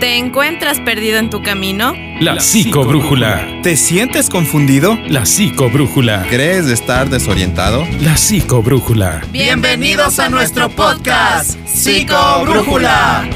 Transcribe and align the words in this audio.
¿Te 0.00 0.18
encuentras 0.18 0.78
perdido 0.80 1.18
en 1.18 1.30
tu 1.30 1.42
camino? 1.42 1.94
La 2.20 2.38
psicobrújula. 2.38 3.62
¿Te 3.62 3.76
sientes 3.76 4.28
confundido? 4.28 4.94
La 5.08 5.24
psicobrújula. 5.24 6.26
¿Crees 6.28 6.66
estar 6.66 7.08
desorientado? 7.08 7.82
La 8.02 8.18
psicobrújula. 8.18 9.22
Bienvenidos 9.32 10.18
a 10.18 10.28
nuestro 10.28 10.68
podcast, 10.68 11.58
Psicobrújula. 11.66 13.26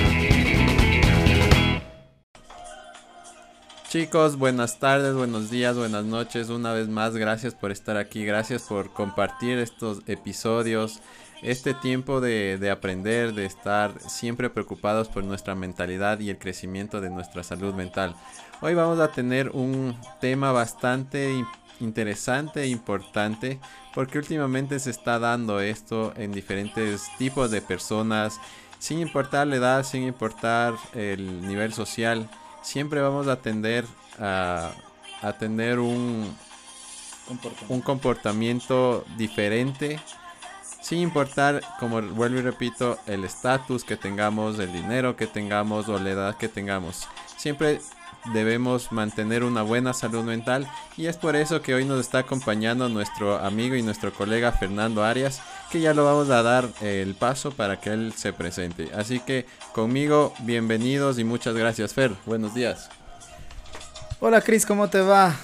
Chicos, 3.88 4.36
buenas 4.36 4.78
tardes, 4.78 5.14
buenos 5.14 5.50
días, 5.50 5.78
buenas 5.78 6.04
noches. 6.04 6.50
Una 6.50 6.74
vez 6.74 6.88
más, 6.88 7.16
gracias 7.16 7.54
por 7.54 7.72
estar 7.72 7.96
aquí, 7.96 8.26
gracias 8.26 8.62
por 8.68 8.92
compartir 8.92 9.56
estos 9.56 10.02
episodios 10.06 11.00
este 11.42 11.74
tiempo 11.74 12.20
de, 12.20 12.70
aprender, 12.70 13.32
de 13.32 13.46
estar 13.46 13.98
siempre 14.00 14.50
preocupados 14.50 15.08
por 15.08 15.24
nuestra 15.24 15.54
mentalidad 15.54 16.20
y 16.20 16.30
el 16.30 16.38
crecimiento 16.38 17.00
de 17.00 17.10
nuestra 17.10 17.42
salud 17.42 17.74
mental. 17.74 18.14
Hoy 18.60 18.74
vamos 18.74 19.00
a 19.00 19.10
tener 19.12 19.50
un 19.50 19.96
tema 20.20 20.52
bastante 20.52 21.44
interesante 21.80 22.62
e 22.62 22.66
importante 22.66 23.58
porque 23.94 24.18
últimamente 24.18 24.78
se 24.78 24.90
está 24.90 25.18
dando 25.18 25.60
esto 25.60 26.12
en 26.16 26.32
diferentes 26.32 27.06
tipos 27.16 27.50
de 27.50 27.62
personas, 27.62 28.38
sin 28.78 28.98
importar 29.00 29.46
la 29.46 29.56
edad, 29.56 29.84
sin 29.84 30.02
importar 30.04 30.74
el 30.94 31.46
nivel 31.46 31.72
social, 31.72 32.28
siempre 32.62 33.00
vamos 33.00 33.28
a 33.28 33.36
tender 33.36 33.84
a, 34.18 34.72
tener 35.38 35.78
un, 35.78 36.34
un 37.68 37.80
comportamiento 37.80 39.04
diferente 39.16 40.00
sin 40.80 40.98
importar, 40.98 41.60
como 41.78 42.00
vuelvo 42.02 42.38
y 42.38 42.42
repito, 42.42 42.98
el 43.06 43.24
estatus 43.24 43.84
que 43.84 43.96
tengamos, 43.96 44.58
el 44.58 44.72
dinero 44.72 45.16
que 45.16 45.26
tengamos 45.26 45.88
o 45.88 45.98
la 45.98 46.10
edad 46.10 46.36
que 46.36 46.48
tengamos. 46.48 47.06
Siempre 47.36 47.80
debemos 48.32 48.92
mantener 48.92 49.44
una 49.44 49.62
buena 49.62 49.94
salud 49.94 50.24
mental 50.24 50.70
y 50.96 51.06
es 51.06 51.16
por 51.16 51.36
eso 51.36 51.62
que 51.62 51.74
hoy 51.74 51.84
nos 51.84 52.00
está 52.00 52.18
acompañando 52.18 52.88
nuestro 52.88 53.38
amigo 53.38 53.74
y 53.76 53.82
nuestro 53.82 54.12
colega 54.12 54.52
Fernando 54.52 55.04
Arias, 55.04 55.40
que 55.70 55.80
ya 55.80 55.94
lo 55.94 56.04
vamos 56.04 56.28
a 56.30 56.42
dar 56.42 56.68
el 56.80 57.14
paso 57.14 57.50
para 57.50 57.80
que 57.80 57.90
él 57.90 58.12
se 58.14 58.32
presente. 58.32 58.90
Así 58.94 59.20
que 59.20 59.46
conmigo, 59.72 60.34
bienvenidos 60.40 61.18
y 61.18 61.24
muchas 61.24 61.54
gracias 61.54 61.94
Fer, 61.94 62.12
buenos 62.26 62.54
días. 62.54 62.90
Hola 64.20 64.42
Cris, 64.42 64.66
¿cómo 64.66 64.88
te 64.88 65.00
va? 65.00 65.34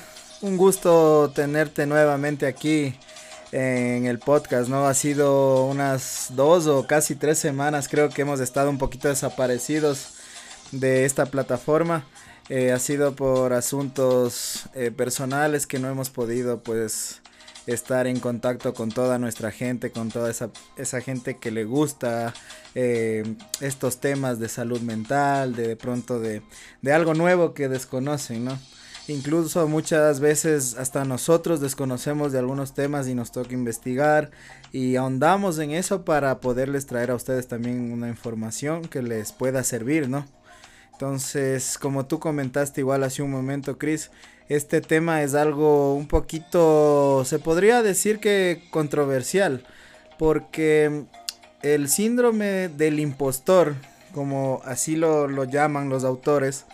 Un 0.43 0.59
gusto 0.59 1.33
tenerte 1.35 1.87
nuevamente 1.87 2.47
aquí 2.47 2.95
en 3.53 4.07
el 4.07 4.19
podcast, 4.19 4.69
¿no? 4.69 4.87
Ha 4.87 4.95
sido 4.95 5.67
unas 5.67 6.29
dos 6.31 6.67
o 6.67 6.87
casi 6.87 7.15
tres 7.15 7.39
semanas, 7.39 7.89
creo 7.89 8.11
que 8.11 8.23
hemos 8.23 8.41
estado 8.41 8.71
un 8.71 8.79
poquito 8.79 9.09
desaparecidos 9.09 10.15
de 10.73 11.05
esta 11.05 11.27
plataforma. 11.27 12.05
Eh, 12.49 12.73
ha 12.73 12.79
sido 12.79 13.17
por 13.17 13.53
asuntos 13.53 14.69
eh, 14.75 14.91
personales 14.91 15.67
que 15.67 15.79
no 15.79 15.89
hemos 15.89 16.11
podido, 16.11 16.63
pues, 16.63 17.21
estar 17.67 18.07
en 18.07 18.21
contacto 18.21 18.75
con 18.75 18.91
toda 18.91 19.19
nuestra 19.19 19.51
gente, 19.51 19.91
con 19.91 20.11
toda 20.11 20.31
esa, 20.31 20.51
esa 20.77 21.01
gente 21.01 21.39
que 21.39 21.51
le 21.51 21.65
gusta 21.65 22.33
eh, 22.75 23.25
estos 23.61 24.01
temas 24.01 24.39
de 24.39 24.49
salud 24.49 24.81
mental, 24.81 25.57
de, 25.57 25.69
de 25.69 25.77
pronto 25.77 26.21
de, 26.21 26.43
de 26.83 26.93
algo 26.93 27.15
nuevo 27.15 27.55
que 27.55 27.69
desconocen, 27.69 28.45
¿no? 28.45 28.59
Incluso 29.09 29.69
muchas 29.69 30.19
veces 30.19 30.75
hasta 30.77 31.05
nosotros 31.05 31.61
desconocemos 31.61 32.33
de 32.33 32.41
algunos 32.41 32.75
temas 32.75 33.07
y 33.07 33.15
nos 33.15 33.31
toca 33.31 33.55
investigar 33.55 34.33
y 34.73 34.97
ahondamos 34.97 35.61
en 35.61 35.71
eso 35.71 36.05
para 36.05 36.41
poderles 36.41 36.87
traer 36.87 37.13
a 37.13 37.15
ustedes 37.15 37.47
también 37.47 37.93
una 37.93 38.09
información 38.09 38.83
que 38.83 39.03
les 39.03 39.31
pueda 39.31 39.63
servir, 39.63 40.09
¿no? 40.09 40.27
Entonces, 40.93 41.79
como 41.79 42.07
tú 42.07 42.19
comentaste 42.19 42.81
igual 42.81 43.05
hace 43.05 43.23
un 43.23 43.31
momento, 43.31 43.79
Chris, 43.79 44.11
este 44.49 44.81
tema 44.81 45.23
es 45.23 45.35
algo 45.35 45.95
un 45.95 46.09
poquito, 46.09 47.23
se 47.25 47.39
podría 47.39 47.83
decir 47.83 48.19
que 48.19 48.63
controversial, 48.71 49.65
porque 50.19 51.05
el 51.63 51.89
síndrome 51.89 52.69
del 52.69 52.99
impostor, 52.99 53.75
como 54.15 54.63
así 54.65 54.97
lo, 54.97 55.29
lo 55.29 55.45
llaman 55.45 55.91
los 55.91 56.03
autores, 56.03 56.65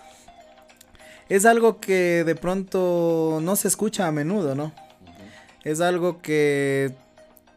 es 1.33 1.47
algo 1.47 1.81
que 1.81 2.25
de 2.25 2.35
pronto 2.35 3.39
no 3.41 3.57
se 3.57 3.67
escucha 3.67 4.07
a 4.07 4.13
menudo, 4.13 4.55
¿no? 4.55 4.71
Es 5.65 5.81
algo 5.81 6.21
que 6.21 6.93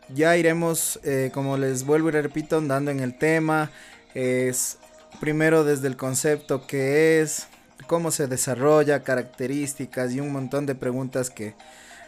ya 0.08 0.38
iremos, 0.38 0.98
eh, 1.04 1.30
como 1.34 1.58
les 1.58 1.84
vuelvo 1.86 2.08
y 2.08 2.14
repito, 2.14 2.58
andando 2.58 2.90
en 2.92 3.02
el 3.02 3.18
tema. 3.18 3.72
Es 4.14 4.78
primero 5.20 5.66
desde 5.66 5.88
el 5.88 5.98
concepto 5.98 6.66
que 6.66 7.20
es, 7.20 7.48
cómo 7.86 8.12
se 8.12 8.28
desarrolla, 8.28 9.04
características 9.04 10.14
y 10.14 10.22
un 10.22 10.32
montón 10.32 10.66
de 10.66 10.76
preguntas 10.76 11.30
que 11.30 11.54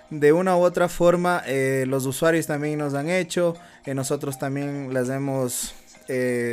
de 0.10 0.32
una 0.32 0.56
u 0.56 0.62
otra 0.62 0.88
forma 0.88 1.44
eh, 1.48 1.84
los 1.86 2.06
usuarios 2.06 2.48
también 2.48 2.78
nos 2.78 2.94
han 2.94 3.10
hecho. 3.10 3.58
Eh, 3.86 3.94
nosotros 3.94 4.40
también 4.40 4.94
las 4.94 5.10
hemos 5.10 5.74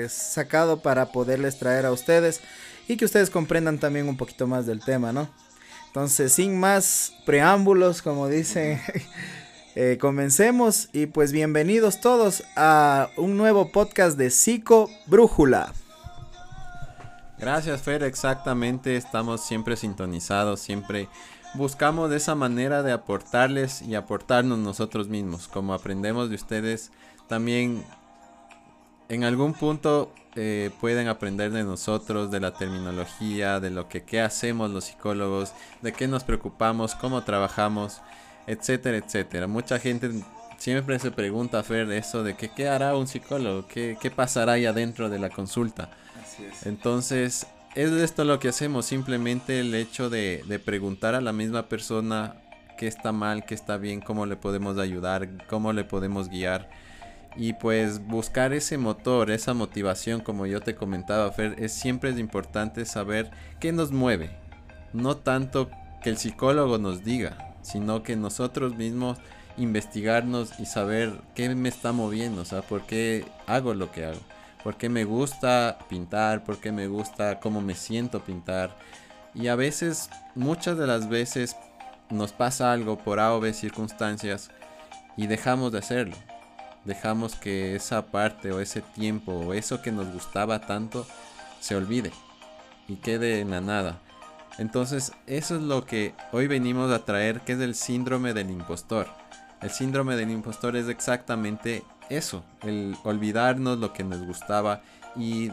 sacado 0.09 0.83
para 0.83 1.13
poderles 1.13 1.61
traer 1.61 1.87
a 1.87 1.93
ustedes 1.93 2.41
y 2.89 2.97
que 2.97 3.05
ustedes 3.05 3.31
comprendan 3.31 3.79
también 3.79 4.09
un 4.09 4.17
poquito 4.17 4.47
más 4.47 4.67
del 4.67 4.81
tema, 4.81 5.13
¿no? 5.13 5.29
Entonces, 5.87 6.33
sin 6.33 6.59
más 6.59 7.13
preámbulos, 7.25 8.03
como 8.03 8.29
dicen, 8.29 8.81
eh, 9.75 9.97
comencemos 10.01 10.89
y 10.93 11.07
pues 11.07 11.33
bienvenidos 11.33 12.01
todos 12.01 12.43
a 12.57 13.11
un 13.17 13.37
nuevo 13.37 13.71
podcast 13.71 14.19
de 14.19 14.31
Psico 14.31 14.91
Brújula. 15.07 15.73
Gracias, 17.39 17.83
Fer, 17.83 18.03
exactamente, 18.03 18.97
estamos 18.97 19.45
siempre 19.45 19.77
sintonizados, 19.77 20.61
siempre 20.61 21.09
buscamos 21.55 22.11
de 22.11 22.17
esa 22.17 22.35
manera 22.35 22.83
de 22.83 22.93
aportarles 22.93 23.83
y 23.83 23.95
aportarnos 23.95 24.59
nosotros 24.59 25.09
mismos, 25.09 25.49
como 25.49 25.75
aprendemos 25.75 26.29
de 26.29 26.37
ustedes, 26.37 26.91
también 27.29 27.85
en 29.09 29.25
algún 29.25 29.55
punto 29.55 30.13
eh, 30.37 30.71
pueden 30.81 31.09
aprender 31.09 31.53
de 31.53 31.63
nosotros, 31.63 32.31
de 32.31 32.41
la 32.41 32.55
terminología, 32.55 33.61
de 33.61 33.71
lo 33.71 33.89
que 33.89 34.03
qué 34.03 34.21
hacemos 34.21 34.71
los 34.71 34.85
psicólogos, 34.85 35.53
de 35.83 35.93
qué 35.93 36.09
nos 36.09 36.25
preocupamos, 36.25 36.95
cómo 36.95 37.23
trabajamos, 37.23 38.01
etcétera, 38.47 38.97
etcétera. 38.97 39.47
Mucha 39.47 39.79
gente 39.79 40.11
siempre 40.59 40.99
se 40.99 41.11
pregunta, 41.11 41.63
Fer, 41.63 41.91
eso 41.93 42.23
de 42.23 42.35
que 42.35 42.51
qué 42.51 42.69
hará 42.69 42.97
un 42.97 43.07
psicólogo, 43.07 43.67
qué, 43.69 43.97
qué 44.01 44.11
pasará 44.11 44.53
ahí 44.53 44.67
adentro 44.67 45.09
de 45.09 45.19
la 45.19 45.31
consulta. 45.31 45.91
Entonces, 46.65 47.47
es 47.75 47.91
esto 47.91 48.25
lo 48.25 48.39
que 48.41 48.49
hacemos, 48.49 48.87
simplemente 48.87 49.61
el 49.61 49.75
hecho 49.75 50.11
de, 50.11 50.43
de 50.49 50.59
preguntar 50.59 51.15
a 51.15 51.21
la 51.21 51.33
misma 51.33 51.69
persona 51.69 52.37
qué 52.77 52.89
está 52.89 53.13
mal, 53.13 53.45
qué 53.45 53.55
está 53.55 53.77
bien, 53.77 54.01
cómo 54.01 54.27
le 54.27 54.37
podemos 54.37 54.79
ayudar, 54.79 55.29
cómo 55.47 55.73
le 55.73 55.85
podemos 55.85 56.29
guiar 56.29 56.69
y 57.37 57.55
pues 57.55 58.07
buscar 58.07 58.53
ese 58.53 58.79
motor, 58.79 59.31
esa 59.31 59.55
motivación, 59.55 60.21
como 60.21 60.47
yo 60.47 60.61
te 60.61 60.75
comentaba, 60.75 61.31
Fer, 61.33 61.57
es 61.59 61.73
siempre 61.73 62.11
importante 62.11 62.85
saber 62.85 63.31
qué 63.61 63.73
nos 63.73 63.91
mueve. 63.91 64.31
No 64.93 65.17
tanto 65.17 65.71
que 66.03 66.11
el 66.11 66.19
psicólogo 66.19 66.79
nos 66.79 67.05
diga, 67.05 67.57
sino 67.63 68.03
que 68.03 68.15
nosotros 68.15 68.77
mismos 68.77 69.19
investigarnos 69.57 70.59
y 70.61 70.67
saber 70.67 71.13
qué 71.35 71.53
me 71.55 71.69
está 71.69 71.93
moviendo, 71.93 72.43
o 72.43 72.45
sea, 72.45 72.63
por 72.63 72.83
qué 72.83 73.25
hago 73.47 73.75
lo 73.75 73.91
que 73.91 74.05
hago, 74.05 74.21
por 74.63 74.77
qué 74.77 74.89
me 74.89 75.05
gusta 75.05 75.79
pintar, 75.89 76.45
por 76.45 76.59
qué 76.59 76.73
me 76.73 76.87
gusta 76.87 77.41
cómo 77.41 77.61
me 77.61 77.75
siento 77.75 78.21
pintar. 78.21 78.77
Y 79.35 79.49
a 79.49 79.57
veces, 79.57 80.11
muchas 80.37 80.79
de 80.79 80.87
las 80.87 81.09
veces, 81.09 81.57
nos 82.11 82.33
pasa 82.33 82.73
algo 82.73 82.99
por 82.99 83.19
A 83.19 83.35
o 83.35 83.41
B 83.41 83.53
circunstancias 83.53 84.51
y 85.17 85.27
dejamos 85.27 85.73
de 85.73 85.79
hacerlo 85.79 86.17
dejamos 86.85 87.35
que 87.35 87.75
esa 87.75 88.07
parte 88.07 88.53
o 88.53 88.61
ese 88.61 88.81
tiempo 88.81 89.33
o 89.33 89.55
eso 89.55 89.83
que 89.83 89.93
nos 89.93 90.13
gustaba 90.13 90.67
tanto 90.67 91.07
se 91.61 91.77
olvide 91.77 92.13
y 92.89 92.97
quede 92.97 93.41
en 93.41 93.51
la 93.51 93.61
nada. 93.61 94.01
Entonces 94.59 95.13
eso 95.27 95.57
es 95.57 95.63
lo 95.63 95.85
que 95.85 96.15
hoy 96.33 96.47
venimos 96.47 96.93
a 96.93 97.05
traer, 97.05 97.41
que 97.41 97.55
es 97.55 97.61
el 97.61 97.75
síndrome 97.75 98.35
del 98.35 98.51
impostor. 98.51 99.09
El 99.61 99.71
síndrome 99.71 100.17
del 100.17 100.31
impostor 100.31 100.77
es 100.77 100.89
exactamente 100.89 101.83
eso, 102.11 102.45
el 102.63 102.97
olvidarnos 103.03 103.79
lo 103.79 103.93
que 103.93 104.05
nos 104.05 104.21
gustaba 104.21 104.83
y 105.17 105.51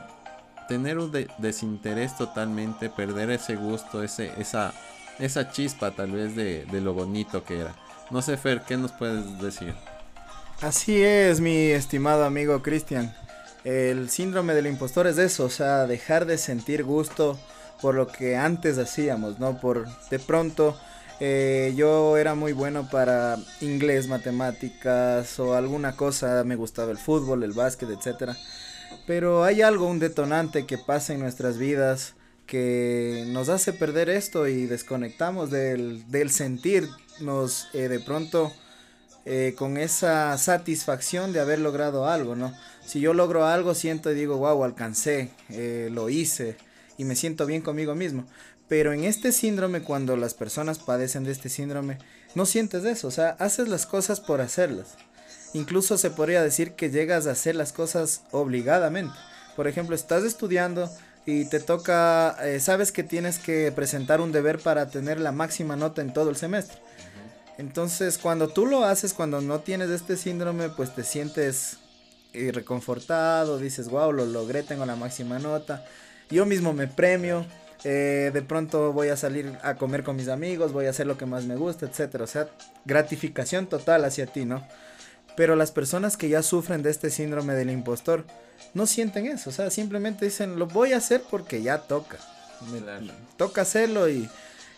tener 0.67 0.99
un 0.99 1.11
desinterés 1.37 2.15
totalmente, 2.17 2.89
perder 2.89 3.31
ese 3.31 3.55
gusto, 3.55 4.03
ese, 4.03 4.33
esa, 4.37 4.73
esa 5.17 5.49
chispa 5.51 5.91
tal 5.91 6.11
vez 6.11 6.35
de, 6.35 6.65
de 6.65 6.81
lo 6.81 6.93
bonito 6.93 7.43
que 7.43 7.59
era. 7.59 7.73
No 8.09 8.21
sé, 8.21 8.35
Fer, 8.37 8.61
¿qué 8.61 8.75
nos 8.75 8.91
puedes 8.91 9.39
decir? 9.39 9.73
Así 10.61 11.01
es, 11.01 11.41
mi 11.41 11.71
estimado 11.71 12.23
amigo 12.23 12.61
Cristian. 12.61 13.11
El 13.63 14.11
síndrome 14.11 14.53
del 14.53 14.67
impostor 14.67 15.07
es 15.07 15.17
eso, 15.17 15.45
o 15.45 15.49
sea, 15.49 15.87
dejar 15.87 16.27
de 16.27 16.37
sentir 16.37 16.83
gusto 16.83 17.39
por 17.81 17.95
lo 17.95 18.05
que 18.05 18.35
antes 18.35 18.77
hacíamos, 18.77 19.39
¿no? 19.39 19.59
Por 19.59 19.87
de 20.11 20.19
pronto 20.19 20.77
eh, 21.19 21.73
yo 21.75 22.15
era 22.15 22.35
muy 22.35 22.53
bueno 22.53 22.87
para 22.91 23.39
inglés, 23.61 24.07
matemáticas 24.07 25.39
o 25.39 25.55
alguna 25.55 25.95
cosa, 25.95 26.43
me 26.43 26.55
gustaba 26.55 26.91
el 26.91 26.99
fútbol, 26.99 27.41
el 27.41 27.53
básquet, 27.53 27.89
etcétera. 27.89 28.37
Pero 29.07 29.43
hay 29.43 29.63
algo, 29.63 29.87
un 29.87 29.97
detonante 29.97 30.67
que 30.67 30.77
pasa 30.77 31.15
en 31.15 31.21
nuestras 31.21 31.57
vidas 31.57 32.13
que 32.45 33.23
nos 33.29 33.49
hace 33.49 33.73
perder 33.73 34.11
esto 34.11 34.47
y 34.47 34.67
desconectamos 34.67 35.49
del, 35.49 36.07
del 36.11 36.29
sentirnos 36.29 37.67
eh, 37.73 37.87
de 37.87 37.99
pronto 37.99 38.53
eh, 39.25 39.53
con 39.57 39.77
esa 39.77 40.37
satisfacción 40.37 41.31
de 41.31 41.39
haber 41.39 41.59
logrado 41.59 42.07
algo, 42.07 42.35
¿no? 42.35 42.53
Si 42.85 42.99
yo 42.99 43.13
logro 43.13 43.45
algo, 43.45 43.75
siento 43.75 44.11
y 44.11 44.15
digo, 44.15 44.37
wow, 44.37 44.63
alcancé, 44.63 45.29
eh, 45.49 45.89
lo 45.91 46.09
hice 46.09 46.57
y 46.97 47.03
me 47.03 47.15
siento 47.15 47.45
bien 47.45 47.61
conmigo 47.61 47.93
mismo. 47.93 48.25
Pero 48.67 48.93
en 48.93 49.03
este 49.03 49.31
síndrome, 49.31 49.83
cuando 49.83 50.17
las 50.17 50.33
personas 50.33 50.79
padecen 50.79 51.23
de 51.23 51.31
este 51.31 51.49
síndrome, 51.49 51.97
no 52.35 52.45
sientes 52.45 52.85
eso, 52.85 53.09
o 53.09 53.11
sea, 53.11 53.31
haces 53.37 53.67
las 53.67 53.85
cosas 53.85 54.19
por 54.19 54.41
hacerlas. 54.41 54.95
Incluso 55.53 55.97
se 55.97 56.09
podría 56.09 56.41
decir 56.41 56.73
que 56.73 56.89
llegas 56.89 57.27
a 57.27 57.31
hacer 57.31 57.55
las 57.55 57.73
cosas 57.73 58.23
obligadamente. 58.31 59.13
Por 59.55 59.67
ejemplo, 59.67 59.95
estás 59.95 60.23
estudiando 60.23 60.89
y 61.25 61.45
te 61.45 61.59
toca, 61.59 62.37
eh, 62.41 62.59
sabes 62.59 62.91
que 62.91 63.03
tienes 63.03 63.37
que 63.37 63.71
presentar 63.71 64.21
un 64.21 64.31
deber 64.31 64.59
para 64.59 64.89
tener 64.89 65.19
la 65.19 65.31
máxima 65.31 65.75
nota 65.75 66.01
en 66.01 66.13
todo 66.13 66.29
el 66.29 66.37
semestre. 66.37 66.79
Entonces, 67.57 68.17
cuando 68.17 68.47
tú 68.47 68.65
lo 68.65 68.83
haces, 68.83 69.13
cuando 69.13 69.41
no 69.41 69.59
tienes 69.59 69.89
este 69.89 70.17
síndrome, 70.17 70.69
pues 70.69 70.95
te 70.95 71.03
sientes 71.03 71.77
reconfortado, 72.33 73.57
dices, 73.57 73.89
wow, 73.89 74.11
lo 74.11 74.25
logré, 74.25 74.63
tengo 74.63 74.85
la 74.85 74.95
máxima 74.95 75.39
nota. 75.39 75.85
Yo 76.29 76.45
mismo 76.45 76.73
me 76.73 76.87
premio, 76.87 77.45
eh, 77.83 78.31
de 78.33 78.41
pronto 78.41 78.93
voy 78.93 79.09
a 79.09 79.17
salir 79.17 79.57
a 79.63 79.75
comer 79.75 80.03
con 80.03 80.15
mis 80.15 80.27
amigos, 80.27 80.71
voy 80.71 80.85
a 80.85 80.91
hacer 80.91 81.07
lo 81.07 81.17
que 81.17 81.25
más 81.25 81.45
me 81.45 81.55
gusta, 81.55 81.85
etcétera. 81.85 82.23
O 82.23 82.27
sea, 82.27 82.47
gratificación 82.85 83.67
total 83.67 84.05
hacia 84.05 84.27
ti, 84.27 84.45
¿no? 84.45 84.65
Pero 85.35 85.55
las 85.55 85.71
personas 85.71 86.17
que 86.17 86.29
ya 86.29 86.43
sufren 86.43 86.83
de 86.83 86.89
este 86.89 87.09
síndrome 87.09 87.53
del 87.53 87.69
impostor 87.69 88.25
no 88.73 88.85
sienten 88.85 89.25
eso, 89.25 89.49
o 89.49 89.53
sea, 89.53 89.69
simplemente 89.69 90.25
dicen, 90.25 90.59
lo 90.59 90.67
voy 90.67 90.93
a 90.93 90.97
hacer 90.97 91.23
porque 91.29 91.61
ya 91.61 91.79
toca. 91.79 92.17
Toca 93.37 93.61
hacerlo 93.61 94.07
y, 94.07 94.29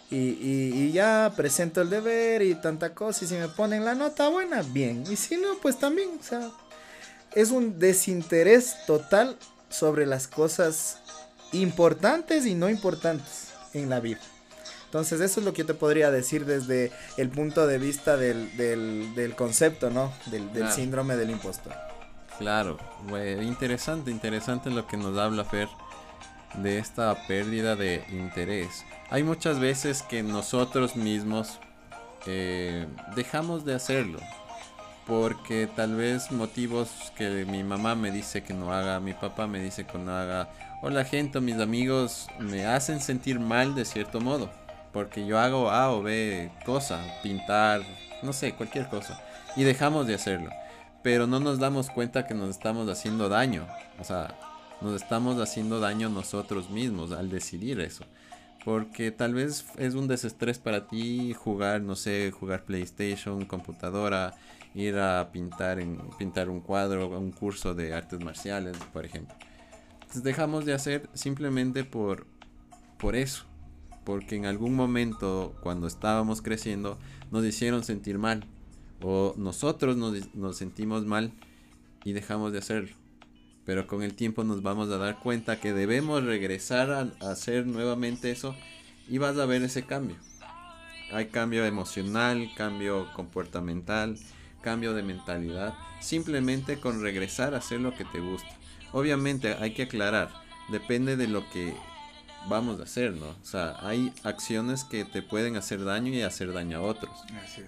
y, 0.09 0.17
y, 0.17 0.91
ya 0.91 1.33
presento 1.35 1.81
el 1.81 1.89
deber 1.89 2.41
y 2.44 2.55
tanta 2.55 2.94
cosa. 2.94 3.25
Y 3.25 3.27
si 3.27 3.35
me 3.35 3.47
ponen 3.47 3.83
la 3.83 3.95
nota 3.95 4.29
buena, 4.29 4.61
bien. 4.61 5.03
Y 5.09 5.15
si 5.15 5.38
no, 5.38 5.55
pues 5.61 5.77
también, 5.79 6.09
o 6.19 6.23
sea, 6.23 6.51
es 7.33 7.51
un 7.51 7.79
desinterés 7.79 8.75
total 8.85 9.38
sobre 9.69 10.05
las 10.05 10.27
cosas 10.27 11.00
importantes 11.51 12.45
y 12.45 12.53
no 12.53 12.69
importantes 12.69 13.50
en 13.73 13.89
la 13.89 14.00
vida. 14.00 14.19
Entonces 14.85 15.21
eso 15.21 15.39
es 15.39 15.45
lo 15.47 15.53
que 15.53 15.63
yo 15.63 15.65
te 15.65 15.73
podría 15.73 16.11
decir 16.11 16.45
desde 16.45 16.91
el 17.17 17.29
punto 17.29 17.65
de 17.65 17.79
vista 17.79 18.15
del, 18.15 18.55
del, 18.55 19.33
concepto, 19.35 19.89
¿no? 19.89 20.13
Del, 20.27 20.53
del 20.53 20.71
síndrome 20.71 21.15
del 21.15 21.31
impostor. 21.31 21.73
Claro, 22.38 22.77
interesante, 23.41 24.11
interesante 24.11 24.69
lo 24.69 24.85
que 24.85 24.97
nos 24.97 25.17
habla 25.17 25.45
Fer 25.45 25.67
de 26.55 26.77
esta 26.77 27.15
pérdida 27.27 27.75
de 27.75 28.03
interés. 28.11 28.85
Hay 29.09 29.23
muchas 29.23 29.59
veces 29.59 30.01
que 30.03 30.23
nosotros 30.23 30.95
mismos 30.95 31.59
eh, 32.25 32.88
dejamos 33.15 33.65
de 33.65 33.75
hacerlo 33.75 34.19
porque 35.05 35.67
tal 35.75 35.95
vez 35.95 36.31
motivos 36.31 37.11
que 37.17 37.45
mi 37.45 37.63
mamá 37.63 37.95
me 37.95 38.09
dice 38.11 38.41
que 38.44 38.53
no 38.53 38.73
haga, 38.73 39.01
mi 39.01 39.13
papá 39.13 39.47
me 39.47 39.59
dice 39.59 39.85
que 39.85 39.97
no 39.97 40.15
haga, 40.15 40.50
o 40.81 40.89
la 40.89 41.03
gente 41.03 41.39
o 41.39 41.41
mis 41.41 41.59
amigos 41.59 42.27
me 42.39 42.65
hacen 42.65 43.01
sentir 43.01 43.39
mal 43.39 43.75
de 43.75 43.83
cierto 43.83 44.21
modo 44.21 44.50
porque 44.94 45.25
yo 45.25 45.39
hago 45.39 45.71
A 45.71 45.91
o 45.91 46.01
B 46.01 46.51
cosa, 46.65 47.01
pintar, 47.21 47.81
no 48.21 48.31
sé, 48.31 48.53
cualquier 48.53 48.88
cosa, 48.88 49.19
y 49.57 49.63
dejamos 49.63 50.07
de 50.07 50.13
hacerlo. 50.13 50.51
Pero 51.01 51.27
no 51.27 51.41
nos 51.41 51.59
damos 51.59 51.89
cuenta 51.89 52.25
que 52.25 52.33
nos 52.33 52.51
estamos 52.51 52.88
haciendo 52.88 53.27
daño. 53.27 53.67
O 54.00 54.05
sea, 54.05 54.33
nos 54.83 55.01
estamos 55.01 55.39
haciendo 55.39 55.80
daño 55.80 56.09
nosotros 56.09 56.69
mismos 56.69 57.12
al 57.12 57.30
decidir 57.30 57.80
eso. 57.80 58.06
Porque 58.65 59.12
tal 59.12 59.33
vez 59.33 59.65
es 59.77 59.94
un 59.94 60.07
desestrés 60.07 60.59
para 60.59 60.88
ti 60.88 61.33
jugar, 61.33 61.81
no 61.81 61.95
sé, 61.95 62.31
jugar 62.31 62.63
PlayStation, 62.63 63.45
computadora, 63.45 64.35
ir 64.74 64.97
a 64.97 65.31
pintar, 65.31 65.80
en, 65.80 65.97
pintar 66.18 66.50
un 66.50 66.62
cuadro, 66.62 67.09
un 67.19 67.31
curso 67.31 67.74
de 67.74 67.94
artes 67.94 68.24
marciales, 68.24 68.77
por 68.94 69.06
ejemplo. 69.06 69.35
Entonces 69.95 70.24
dejamos 70.24 70.65
de 70.65 70.74
hacer 70.74 71.09
simplemente 71.13 71.83
por, 71.83 72.25
por 72.97 73.15
eso 73.15 73.45
porque 74.03 74.36
en 74.36 74.45
algún 74.45 74.75
momento 74.75 75.56
cuando 75.62 75.88
estábamos 75.88 76.41
creciendo 76.41 76.97
nos 77.31 77.45
hicieron 77.45 77.83
sentir 77.83 78.18
mal 78.18 78.45
o 79.01 79.33
nosotros 79.38 79.97
nos, 79.97 80.57
sentimos 80.57 81.06
mal 81.06 81.33
y 82.03 82.13
dejamos 82.13 82.51
de 82.53 82.59
hacerlo. 82.59 82.95
Pero 83.65 83.88
con 83.88 84.04
el 84.04 84.13
tiempo 84.13 84.44
nos 84.44 84.62
vamos 84.62 84.89
a 84.89 84.98
dar 84.98 85.19
cuenta 85.19 85.60
que 85.60 85.74
debemos 85.74 86.24
regresar 86.24 86.92
a, 86.92 87.31
hacer 87.31 87.65
nuevamente 87.65 88.31
eso 88.31 88.56
y 89.07 89.18
vas 89.18 89.38
a 89.38 89.45
ver 89.45 89.63
ese 89.63 89.83
cambio. 89.83 90.18
Hay 91.12 91.27
cambio 91.27 91.65
emocional, 91.65 92.50
cambio 92.56 93.07
comportamental, 93.13 94.18
cambio 94.62 94.94
de 94.94 95.04
mentalidad, 95.04 95.75
simplemente 96.01 96.80
con 96.80 97.01
regresar 97.01 97.54
a 97.54 97.57
hacer 97.57 97.80
lo 97.80 97.95
que 97.95 98.06
te 98.06 98.19
gusta. 98.19 98.50
Obviamente 98.92 99.56
hay 99.60 99.74
que 99.74 99.83
aclarar, 99.83 100.30
depende 100.69 101.15
de 101.15 101.27
lo 101.27 101.50
que 101.51 101.75
vamos 102.48 102.80
a 102.80 102.83
hacer, 102.83 103.13
¿no? 103.13 103.30
O 103.30 103.45
sea, 103.45 103.75
hay 103.81 104.12
acciones 104.24 104.83
que 104.83 105.06
te 105.06 105.21
pueden 105.21 105.56
hacer 105.56 105.83
daño 105.83 106.12
y 106.13 106.21
hacer 106.21 106.54
daño 106.54 106.80
a 106.80 106.81
otros. 106.81 107.24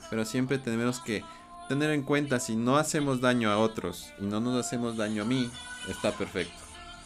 Pero 0.09 0.25
siempre 0.25 0.57
tenemos 0.57 0.99
que 0.99 1.23
tener 1.67 1.91
en 1.91 2.03
cuenta 2.03 2.39
si 2.39 2.55
no 2.55 2.77
hacemos 2.77 3.21
daño 3.21 3.51
a 3.51 3.57
otros 3.57 4.09
y 4.19 4.25
no 4.25 4.39
nos 4.39 4.65
hacemos 4.65 4.97
daño 4.97 5.23
a 5.23 5.25
mí, 5.25 5.49
está 5.89 6.11
perfecto. 6.11 6.53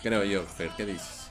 Creo 0.02 0.24
yo, 0.24 0.44
Fer, 0.44 0.72
¿qué 0.78 0.86
dices? 0.86 1.30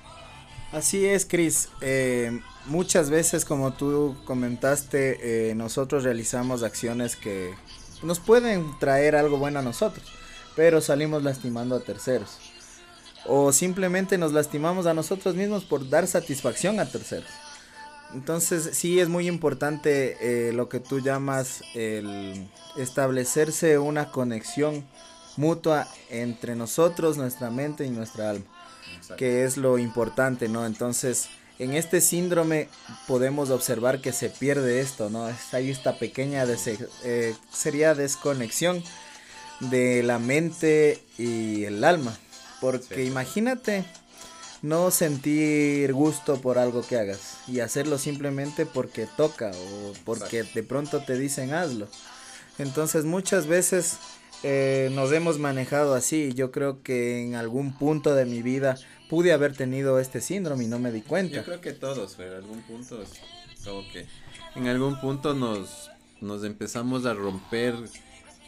Así 0.73 1.07
es, 1.07 1.25
Chris. 1.25 1.71
Eh, 1.81 2.41
muchas 2.67 3.09
veces, 3.09 3.45
como 3.45 3.73
tú 3.73 4.17
comentaste, 4.25 5.51
eh, 5.51 5.55
nosotros 5.55 6.05
realizamos 6.05 6.63
acciones 6.63 7.17
que 7.17 7.55
nos 8.03 8.21
pueden 8.21 8.79
traer 8.79 9.17
algo 9.17 9.39
bueno 9.39 9.61
a 9.61 9.63
nosotros, 9.63 10.07
pero 10.55 10.81
salimos 10.81 11.23
lastimando 11.23 11.77
a 11.77 11.81
terceros 11.81 12.39
o 13.29 13.53
simplemente 13.53 14.19
nos 14.19 14.33
lastimamos 14.33 14.87
a 14.87 14.95
nosotros 14.95 15.35
mismos 15.35 15.65
por 15.65 15.89
dar 15.89 16.07
satisfacción 16.07 16.81
a 16.81 16.87
terceros. 16.87 17.29
Entonces 18.15 18.71
sí 18.73 19.01
es 19.01 19.09
muy 19.09 19.29
importante 19.29 20.17
eh, 20.21 20.53
lo 20.53 20.69
que 20.69 20.81
tú 20.81 21.01
llamas 21.01 21.63
el 21.75 22.49
establecerse 22.77 23.79
una 23.79 24.11
conexión 24.11 24.87
mutua 25.37 25.87
entre 26.11 26.57
nosotros, 26.57 27.17
nuestra 27.17 27.51
mente 27.51 27.85
y 27.85 27.91
nuestra 27.91 28.31
alma, 28.31 28.45
que 29.17 29.45
es 29.45 29.57
lo 29.57 29.79
importante, 29.79 30.49
¿no? 30.49 30.65
Entonces 30.67 31.29
en 31.59 31.75
este 31.75 32.01
síndrome 32.01 32.69
podemos 33.07 33.51
observar 33.51 34.01
que 34.01 34.13
se 34.13 34.31
pierde 34.31 34.81
esto, 34.81 35.11
¿no? 35.11 35.29
Hay 35.53 35.71
esta 35.71 35.99
pequeña 35.99 36.45
eh, 37.05 37.35
sería 37.53 37.95
desconexión 37.95 38.83
de 39.61 40.03
la 40.03 40.19
mente 40.19 41.03
y 41.19 41.65
el 41.65 41.83
alma. 41.85 42.17
Porque 42.61 43.05
imagínate 43.05 43.85
no 44.63 44.91
sentir 44.91 45.93
gusto 45.93 46.41
por 46.41 46.59
algo 46.59 46.83
que 46.83 46.97
hagas 46.97 47.39
y 47.47 47.61
hacerlo 47.61 47.99
simplemente 47.99 48.67
porque 48.67 49.07
toca 49.17 49.51
o 49.53 49.93
porque 50.05 50.43
de 50.43 50.63
pronto 50.63 51.01
te 51.01 51.19
dicen 51.19 51.53
hazlo. 51.53 51.89
Entonces 52.59 53.05
muchas 53.05 53.47
veces 53.47 53.99
eh, 54.43 54.91
nos 54.93 55.13
hemos 55.13 55.39
manejado 55.39 55.95
así. 55.95 56.33
Yo 56.35 56.51
creo 56.51 56.83
que 56.83 57.25
en 57.25 57.35
algún 57.35 57.73
punto 57.73 58.15
de 58.15 58.25
mi 58.25 58.43
vida 58.43 58.77
pude 59.09 59.33
haber 59.33 59.55
tenido 59.55 59.99
este 59.99 60.21
síndrome 60.21 60.65
y 60.65 60.69
no 60.69 60.79
me 60.79 60.93
di 60.93 61.03
cuenta. 61.03 61.37
Yo 61.37 61.45
creo 61.45 61.61
que 61.61 61.73
todos, 61.73 62.15
pero 62.17 62.33
en 62.33 62.37
algún 62.39 62.63
punto, 62.63 63.03
como 63.65 63.83
que 63.93 64.07
en 64.55 64.67
algún 64.67 65.01
punto 65.01 65.35
nos, 65.35 65.91
nos 66.21 66.45
empezamos 66.45 67.07
a 67.07 67.15
romper, 67.15 67.75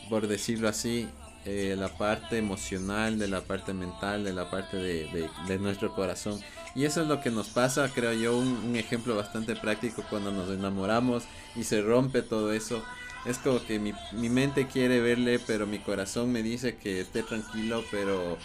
por 0.08 0.26
decirlo 0.26 0.68
así, 0.68 1.08
eh, 1.46 1.74
la 1.78 1.88
parte 1.88 2.36
emocional, 2.36 3.18
de 3.18 3.26
la 3.26 3.40
parte 3.40 3.72
mental, 3.72 4.24
de 4.24 4.34
la 4.34 4.50
parte 4.50 4.76
de, 4.76 5.28
de, 5.48 5.58
nuestro 5.58 5.94
corazón. 5.94 6.38
Y 6.74 6.84
eso 6.84 7.00
es 7.00 7.08
lo 7.08 7.22
que 7.22 7.30
nos 7.30 7.48
pasa, 7.48 7.90
creo 7.94 8.12
yo, 8.12 8.36
un, 8.36 8.76
ejemplo 8.76 9.16
bastante 9.16 9.56
práctico 9.56 10.04
cuando 10.10 10.30
nos 10.30 10.50
enamoramos 10.50 11.24
y 11.56 11.64
se 11.64 11.80
rompe 11.80 12.20
todo 12.20 12.52
eso. 12.52 12.82
Es 13.24 13.38
como 13.38 13.64
que 13.64 13.78
mi, 13.78 13.94
mi 14.12 14.28
mente 14.28 14.66
quiere 14.66 15.00
verle, 15.00 15.38
pero 15.38 15.66
mi 15.66 15.78
corazón 15.78 16.30
me 16.30 16.42
dice 16.42 16.76
que 16.76 17.00
esté 17.00 17.22
tranquilo, 17.22 17.84
pero 17.90 18.36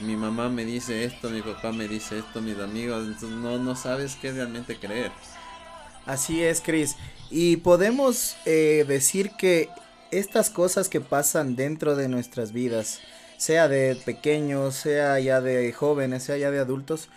mi 0.00 0.16
mamá 0.16 0.48
me 0.48 0.64
dice 0.64 1.04
esto, 1.04 1.30
mi 1.30 1.40
papá 1.40 1.70
me 1.70 1.86
dice 1.86 2.18
esto, 2.18 2.40
mis 2.40 2.58
amigos, 2.58 3.06
entonces 3.06 3.30
no, 3.30 3.58
no 3.58 3.76
sabes 3.76 4.16
qué 4.20 4.32
realmente 4.32 4.76
creer. 4.76 5.12
Así 6.04 6.42
es, 6.42 6.60
Chris. 6.60 6.96
Y 7.30 7.58
podemos 7.58 8.36
eh, 8.44 8.84
decir 8.86 9.30
que 9.38 9.68
estas 10.10 10.50
cosas 10.50 10.88
que 10.88 11.00
pasan 11.00 11.56
dentro 11.56 11.96
de 11.96 12.08
nuestras 12.08 12.52
vidas, 12.52 13.00
sea 13.36 13.68
de 13.68 13.96
pequeños, 14.04 14.74
sea 14.74 15.18
ya 15.18 15.40
de 15.40 15.72
jóvenes, 15.72 16.22
sea 16.22 16.36
ya 16.36 16.50
de 16.50 16.58
adultos, 16.58 17.08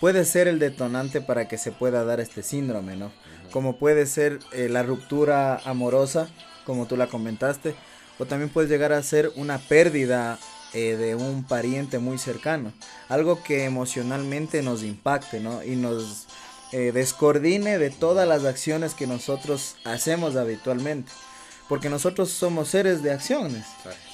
puede 0.00 0.24
ser 0.24 0.48
el 0.48 0.58
detonante 0.58 1.20
para 1.20 1.48
que 1.48 1.58
se 1.58 1.72
pueda 1.72 2.04
dar 2.04 2.20
este 2.20 2.42
síndrome, 2.42 2.96
¿no? 2.96 3.10
Como 3.50 3.78
puede 3.78 4.06
ser 4.06 4.38
eh, 4.52 4.68
la 4.68 4.82
ruptura 4.82 5.56
amorosa, 5.64 6.28
como 6.66 6.86
tú 6.86 6.96
la 6.96 7.06
comentaste, 7.06 7.74
o 8.18 8.26
también 8.26 8.50
puede 8.50 8.68
llegar 8.68 8.92
a 8.92 9.02
ser 9.02 9.32
una 9.36 9.58
pérdida 9.58 10.38
eh, 10.72 10.96
de 10.96 11.14
un 11.14 11.44
pariente 11.44 11.98
muy 11.98 12.18
cercano. 12.18 12.72
Algo 13.08 13.42
que 13.42 13.64
emocionalmente 13.64 14.62
nos 14.62 14.82
impacte, 14.82 15.40
¿no? 15.40 15.62
Y 15.62 15.76
nos 15.76 16.26
eh, 16.72 16.90
descoordine 16.92 17.78
de 17.78 17.90
todas 17.90 18.26
las 18.26 18.44
acciones 18.44 18.94
que 18.94 19.06
nosotros 19.06 19.76
hacemos 19.84 20.34
habitualmente. 20.34 21.12
Porque 21.68 21.88
nosotros 21.88 22.30
somos 22.30 22.68
seres 22.68 23.02
de 23.02 23.12
acciones. 23.12 23.64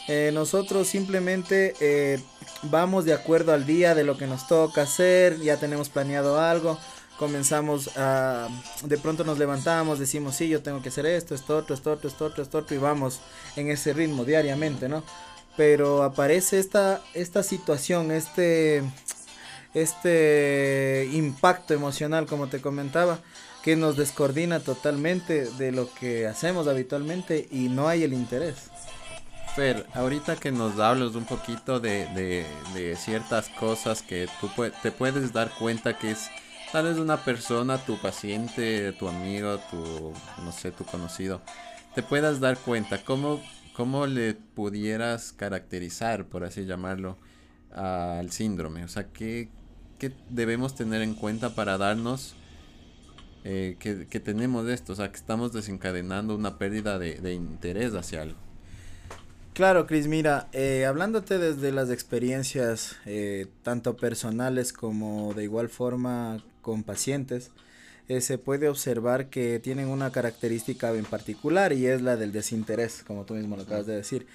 Eh, 0.09 0.31
nosotros 0.33 0.89
simplemente 0.89 1.75
eh, 1.81 2.21
vamos 2.63 3.05
de 3.05 3.13
acuerdo 3.13 3.53
al 3.53 3.67
día 3.67 3.95
de 3.95 4.05
lo 4.05 4.17
que 4.17 4.27
nos 4.27 4.47
toca 4.47 4.83
hacer, 4.83 5.39
ya 5.41 5.57
tenemos 5.57 5.89
planeado 5.89 6.41
algo, 6.41 6.79
comenzamos 7.19 7.97
a, 7.97 8.49
de 8.83 8.99
pronto 8.99 9.25
nos 9.25 9.39
levantamos, 9.39 9.99
decimos, 9.99 10.37
sí, 10.37 10.49
yo 10.49 10.63
tengo 10.63 10.83
que 10.83 10.89
hacer 10.89 11.07
esto, 11.07 11.35
esto, 11.35 11.59
otro, 11.59 11.75
esto, 11.75 11.93
otro, 11.93 12.09
esto, 12.09 12.25
otro, 12.25 12.43
esto, 12.43 12.59
otro, 12.59 12.75
y 12.75 12.79
vamos 12.79 13.21
en 13.57 13.71
ese 13.71 13.93
ritmo 13.93 14.25
diariamente, 14.25 14.89
¿no? 14.89 15.05
Pero 15.57 16.03
aparece 16.03 16.59
esta, 16.59 17.03
esta 17.13 17.43
situación, 17.43 18.11
este, 18.11 18.83
este 19.75 21.09
impacto 21.13 21.75
emocional, 21.75 22.27
como 22.27 22.49
te 22.49 22.61
comentaba, 22.61 23.19
que 23.63 23.77
nos 23.77 23.97
descoordina 23.97 24.61
totalmente 24.61 25.51
de 25.51 25.73
lo 25.73 25.93
que 25.93 26.27
hacemos 26.27 26.67
habitualmente 26.67 27.49
y 27.51 27.69
no 27.69 27.89
hay 27.89 28.03
el 28.03 28.13
interés. 28.13 28.71
Fer, 29.55 29.87
ahorita 29.95 30.37
que 30.37 30.53
nos 30.53 30.79
hablas 30.79 31.15
un 31.15 31.25
poquito 31.25 31.81
de, 31.81 32.07
de, 32.75 32.97
ciertas 32.97 33.49
cosas 33.49 34.01
que 34.01 34.29
tú 34.41 34.49
te 34.83 34.93
puedes 34.93 35.33
dar 35.33 35.51
cuenta 35.59 35.99
que 35.99 36.13
es 36.13 36.31
tal 36.73 36.85
vez 36.87 36.99
una 36.99 37.25
persona, 37.25 37.79
tu 37.79 38.01
paciente, 38.01 38.93
tu 38.93 39.09
amigo, 39.09 39.59
tu, 39.71 40.13
no 40.45 40.53
sé, 40.53 40.71
tu 40.71 40.85
conocido, 40.85 41.43
te 41.97 42.03
puedas 42.03 42.39
dar 42.39 42.57
cuenta, 42.59 43.05
¿cómo, 43.05 43.43
cómo 43.75 44.07
le 44.07 44.35
pudieras 44.35 45.33
caracterizar, 45.33 46.27
por 46.27 46.45
así 46.45 46.65
llamarlo, 46.65 47.19
al 47.75 48.31
síndrome? 48.31 48.85
O 48.85 48.89
sea, 48.89 49.09
¿qué, 49.09 49.49
qué 49.99 50.13
debemos 50.29 50.77
tener 50.77 51.03
en 51.03 51.15
cuenta 51.15 51.57
para 51.57 51.77
darnos 51.77 52.37
eh, 53.45 53.77
que, 53.79 54.07
que, 54.07 54.21
tenemos 54.21 54.69
esto? 54.69 54.93
O 54.93 54.97
sea, 54.97 55.11
que 55.11 55.17
estamos 55.17 55.53
desencadenando 55.53 56.35
una 56.35 56.59
pérdida 56.59 56.99
de, 56.99 57.15
de 57.17 57.35
interés 57.35 57.95
hacia 57.95 58.23
algo. 58.23 58.37
Claro, 59.61 59.87
Cris, 59.87 60.07
mira, 60.07 60.49
eh, 60.53 60.87
hablándote 60.87 61.39
desde 61.39 61.73
las 61.73 61.91
experiencias 61.91 62.97
eh, 63.05 63.47
tanto 63.63 63.97
personales 63.97 64.73
como 64.73 65.35
de 65.35 65.45
igual 65.45 65.69
forma 65.69 66.43
con 66.63 66.83
pacientes, 66.85 67.51
eh, 68.09 68.21
se 68.21 68.39
puede 68.39 68.69
observar 68.69 69.29
que 69.29 69.59
tienen 69.59 69.89
una 69.89 70.13
característica 70.13 70.95
en 70.95 71.05
particular 71.05 71.73
y 71.73 71.87
es 71.87 72.01
la 72.01 72.17
del 72.17 72.33
desinterés, 72.33 73.03
como 73.07 73.25
tú 73.25 73.35
mismo 73.35 73.57
lo 73.57 73.65
acabas 73.65 73.87
de 73.87 73.97
decir. 73.97 74.27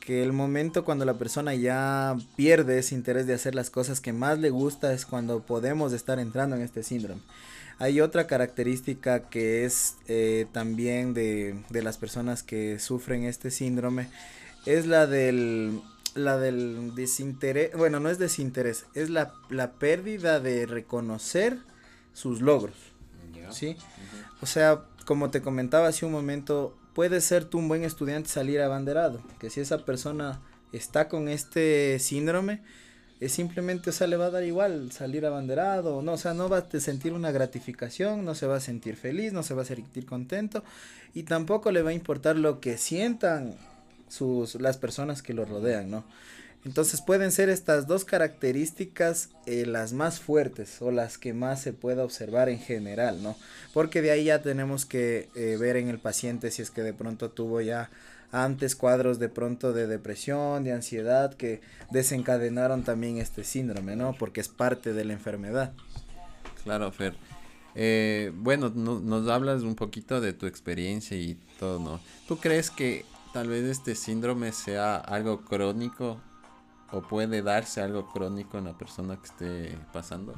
Que 0.00 0.22
el 0.22 0.32
momento 0.32 0.84
cuando 0.84 1.04
la 1.04 1.14
persona 1.14 1.54
ya 1.54 2.16
pierde 2.36 2.78
ese 2.78 2.94
interés 2.94 3.26
de 3.26 3.34
hacer 3.34 3.54
las 3.54 3.70
cosas 3.70 4.00
que 4.00 4.12
más 4.12 4.38
le 4.40 4.50
gusta 4.50 4.92
es 4.92 5.06
cuando 5.06 5.40
podemos 5.40 5.92
estar 5.92 6.18
entrando 6.18 6.56
en 6.56 6.62
este 6.62 6.82
síndrome. 6.82 7.22
Hay 7.80 8.00
otra 8.00 8.28
característica 8.28 9.28
que 9.28 9.64
es 9.64 9.96
también 10.52 11.12
de, 11.12 11.56
de 11.70 11.82
las 11.82 11.98
personas 11.98 12.44
que 12.44 12.78
sufren 12.78 13.24
este 13.24 13.50
síndrome 13.50 14.08
es 14.66 14.86
la 14.86 15.06
del 15.06 15.80
la 16.14 16.38
del 16.38 16.94
desinterés, 16.94 17.72
bueno, 17.76 18.00
no 18.00 18.08
es 18.08 18.18
desinterés, 18.18 18.86
es 18.94 19.10
la, 19.10 19.32
la 19.48 19.72
pérdida 19.72 20.40
de 20.40 20.66
reconocer 20.66 21.58
sus 22.12 22.40
logros. 22.40 22.76
¿Sí? 23.50 23.76
O 24.42 24.46
sea, 24.46 24.84
como 25.06 25.30
te 25.30 25.42
comentaba 25.42 25.88
hace 25.88 26.06
un 26.06 26.12
momento, 26.12 26.76
puede 26.94 27.20
ser 27.20 27.44
tú 27.44 27.58
un 27.58 27.66
buen 27.66 27.82
estudiante 27.82 28.28
salir 28.28 28.60
abanderado, 28.60 29.20
que 29.40 29.50
si 29.50 29.60
esa 29.60 29.84
persona 29.84 30.40
está 30.72 31.08
con 31.08 31.28
este 31.28 31.98
síndrome, 31.98 32.62
es 33.20 33.32
simplemente, 33.32 33.90
o 33.90 33.92
sea, 33.92 34.06
le 34.06 34.16
va 34.16 34.26
a 34.26 34.30
dar 34.30 34.44
igual 34.44 34.90
salir 34.92 35.26
abanderado, 35.26 36.00
no, 36.00 36.12
o 36.14 36.18
sea, 36.18 36.32
no 36.32 36.48
va 36.48 36.58
a 36.58 36.80
sentir 36.80 37.12
una 37.12 37.30
gratificación, 37.30 38.24
no 38.24 38.34
se 38.34 38.46
va 38.46 38.56
a 38.56 38.60
sentir 38.60 38.96
feliz, 38.96 39.32
no 39.34 39.42
se 39.42 39.52
va 39.54 39.62
a 39.62 39.66
sentir 39.66 40.06
contento 40.06 40.64
y 41.12 41.24
tampoco 41.24 41.70
le 41.70 41.82
va 41.82 41.90
a 41.90 41.94
importar 41.94 42.36
lo 42.36 42.60
que 42.60 42.78
sientan 42.78 43.56
sus, 44.08 44.54
las 44.54 44.78
personas 44.78 45.22
que 45.22 45.34
lo 45.34 45.44
rodean, 45.44 45.90
¿no? 45.90 46.04
Entonces 46.64 47.00
pueden 47.00 47.32
ser 47.32 47.48
estas 47.48 47.86
dos 47.86 48.04
características 48.04 49.30
eh, 49.46 49.64
las 49.64 49.94
más 49.94 50.20
fuertes 50.20 50.82
o 50.82 50.90
las 50.90 51.16
que 51.16 51.32
más 51.32 51.62
se 51.62 51.72
pueda 51.72 52.04
observar 52.04 52.50
en 52.50 52.58
general, 52.58 53.22
¿no? 53.22 53.36
Porque 53.72 54.02
de 54.02 54.10
ahí 54.10 54.24
ya 54.24 54.42
tenemos 54.42 54.84
que 54.84 55.28
eh, 55.34 55.56
ver 55.58 55.76
en 55.76 55.88
el 55.88 55.98
paciente 55.98 56.50
si 56.50 56.60
es 56.60 56.70
que 56.70 56.82
de 56.82 56.92
pronto 56.92 57.30
tuvo 57.30 57.62
ya 57.62 57.90
antes 58.32 58.76
cuadros 58.76 59.18
de 59.18 59.28
pronto 59.28 59.72
de 59.72 59.86
depresión, 59.86 60.64
de 60.64 60.72
ansiedad 60.72 61.34
que 61.34 61.60
desencadenaron 61.90 62.82
también 62.82 63.18
este 63.18 63.44
síndrome, 63.44 63.96
¿no? 63.96 64.14
Porque 64.18 64.40
es 64.40 64.48
parte 64.48 64.92
de 64.92 65.04
la 65.04 65.12
enfermedad. 65.12 65.72
Claro, 66.64 66.92
Fer. 66.92 67.14
Eh, 67.74 68.32
bueno, 68.34 68.70
nos 68.70 69.28
hablas 69.28 69.62
un 69.62 69.74
poquito 69.74 70.20
de 70.20 70.32
tu 70.32 70.46
experiencia 70.46 71.16
y 71.16 71.38
todo, 71.58 71.78
¿no? 71.78 72.00
¿Tú 72.26 72.38
crees 72.38 72.70
que 72.70 73.04
tal 73.32 73.48
vez 73.48 73.64
este 73.64 73.94
síndrome 73.94 74.52
sea 74.52 74.96
algo 74.96 75.42
crónico 75.42 76.20
o 76.92 77.02
puede 77.02 77.42
darse 77.42 77.80
algo 77.80 78.08
crónico 78.08 78.58
en 78.58 78.64
la 78.64 78.76
persona 78.76 79.16
que 79.16 79.26
esté 79.26 79.78
pasando? 79.92 80.34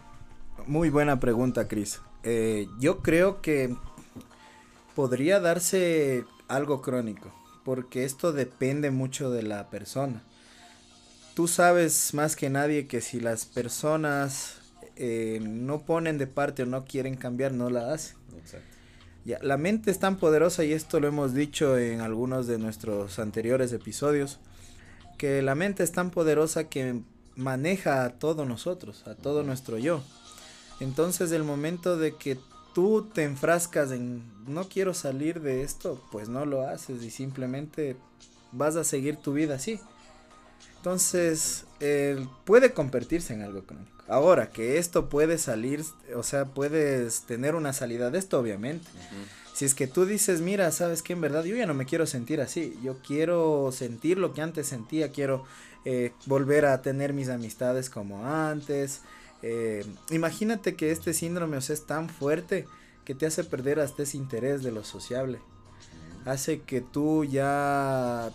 Muy 0.66 0.90
buena 0.90 1.18
pregunta, 1.18 1.68
Cris. 1.68 2.00
Eh, 2.22 2.68
yo 2.78 2.98
creo 2.98 3.40
que 3.40 3.74
podría 4.94 5.40
darse 5.40 6.24
algo 6.48 6.82
crónico, 6.82 7.32
porque 7.64 8.04
esto 8.04 8.32
depende 8.32 8.90
mucho 8.90 9.30
de 9.30 9.42
la 9.42 9.70
persona. 9.70 10.22
Tú 11.34 11.48
sabes 11.48 12.12
más 12.14 12.36
que 12.36 12.50
nadie 12.50 12.86
que 12.86 13.00
si 13.00 13.20
las 13.20 13.46
personas 13.46 14.56
eh, 14.96 15.40
no 15.42 15.82
ponen 15.82 16.18
de 16.18 16.26
parte 16.26 16.64
o 16.64 16.66
no 16.66 16.84
quieren 16.84 17.16
cambiar, 17.16 17.52
no 17.52 17.70
la 17.70 17.92
hacen. 17.92 18.16
Exacto 18.36 18.72
la 19.24 19.56
mente 19.56 19.90
es 19.90 19.98
tan 19.98 20.16
poderosa 20.16 20.64
y 20.64 20.72
esto 20.72 20.98
lo 20.98 21.08
hemos 21.08 21.34
dicho 21.34 21.78
en 21.78 22.00
algunos 22.00 22.46
de 22.46 22.58
nuestros 22.58 23.18
anteriores 23.18 23.72
episodios, 23.72 24.40
que 25.16 25.42
la 25.42 25.54
mente 25.54 25.84
es 25.84 25.92
tan 25.92 26.10
poderosa 26.10 26.68
que 26.68 27.02
maneja 27.36 28.04
a 28.04 28.10
todos 28.18 28.46
nosotros, 28.46 29.06
a 29.06 29.14
todo 29.14 29.44
nuestro 29.44 29.78
yo. 29.78 30.02
Entonces 30.80 31.30
el 31.30 31.44
momento 31.44 31.96
de 31.96 32.16
que 32.16 32.38
tú 32.74 33.08
te 33.12 33.24
enfrascas 33.24 33.92
en 33.92 34.22
no 34.46 34.68
quiero 34.68 34.94
salir 34.94 35.40
de 35.40 35.62
esto, 35.62 36.02
pues 36.10 36.28
no 36.28 36.46
lo 36.46 36.66
haces 36.66 37.02
y 37.02 37.10
simplemente 37.10 37.96
vas 38.52 38.76
a 38.76 38.84
seguir 38.84 39.16
tu 39.16 39.32
vida 39.32 39.56
así. 39.56 39.80
Entonces, 40.76 41.64
puede 42.44 42.72
convertirse 42.72 43.34
en 43.34 43.42
algo 43.42 43.62
crónico. 43.62 43.90
Ahora, 44.08 44.50
que 44.50 44.78
esto 44.78 45.08
puede 45.08 45.38
salir, 45.38 45.84
o 46.16 46.24
sea, 46.24 46.46
puedes 46.46 47.22
tener 47.22 47.54
una 47.54 47.72
salida 47.72 48.10
de 48.10 48.18
esto, 48.18 48.38
obviamente. 48.38 48.88
Si 49.54 49.64
es 49.64 49.74
que 49.74 49.86
tú 49.86 50.06
dices, 50.06 50.40
mira, 50.40 50.70
sabes 50.72 51.02
que 51.02 51.12
en 51.12 51.20
verdad 51.20 51.44
yo 51.44 51.54
ya 51.54 51.66
no 51.66 51.74
me 51.74 51.86
quiero 51.86 52.06
sentir 52.06 52.40
así, 52.40 52.76
yo 52.82 52.96
quiero 53.06 53.70
sentir 53.70 54.18
lo 54.18 54.34
que 54.34 54.42
antes 54.42 54.66
sentía, 54.66 55.12
quiero 55.12 55.44
eh, 55.84 56.12
volver 56.26 56.66
a 56.66 56.82
tener 56.82 57.12
mis 57.12 57.28
amistades 57.28 57.90
como 57.90 58.26
antes. 58.26 59.02
Eh, 59.42 59.84
imagínate 60.10 60.76
que 60.76 60.92
este 60.92 61.14
síndrome 61.14 61.56
o 61.56 61.60
sea, 61.60 61.74
es 61.74 61.86
tan 61.86 62.08
fuerte 62.08 62.66
que 63.04 63.14
te 63.14 63.26
hace 63.26 63.44
perder 63.44 63.80
hasta 63.80 64.04
ese 64.04 64.16
interés 64.16 64.62
de 64.62 64.72
lo 64.72 64.84
sociable. 64.84 65.40
Hace 66.24 66.60
que 66.60 66.80
tú 66.80 67.24
ya 67.24 68.30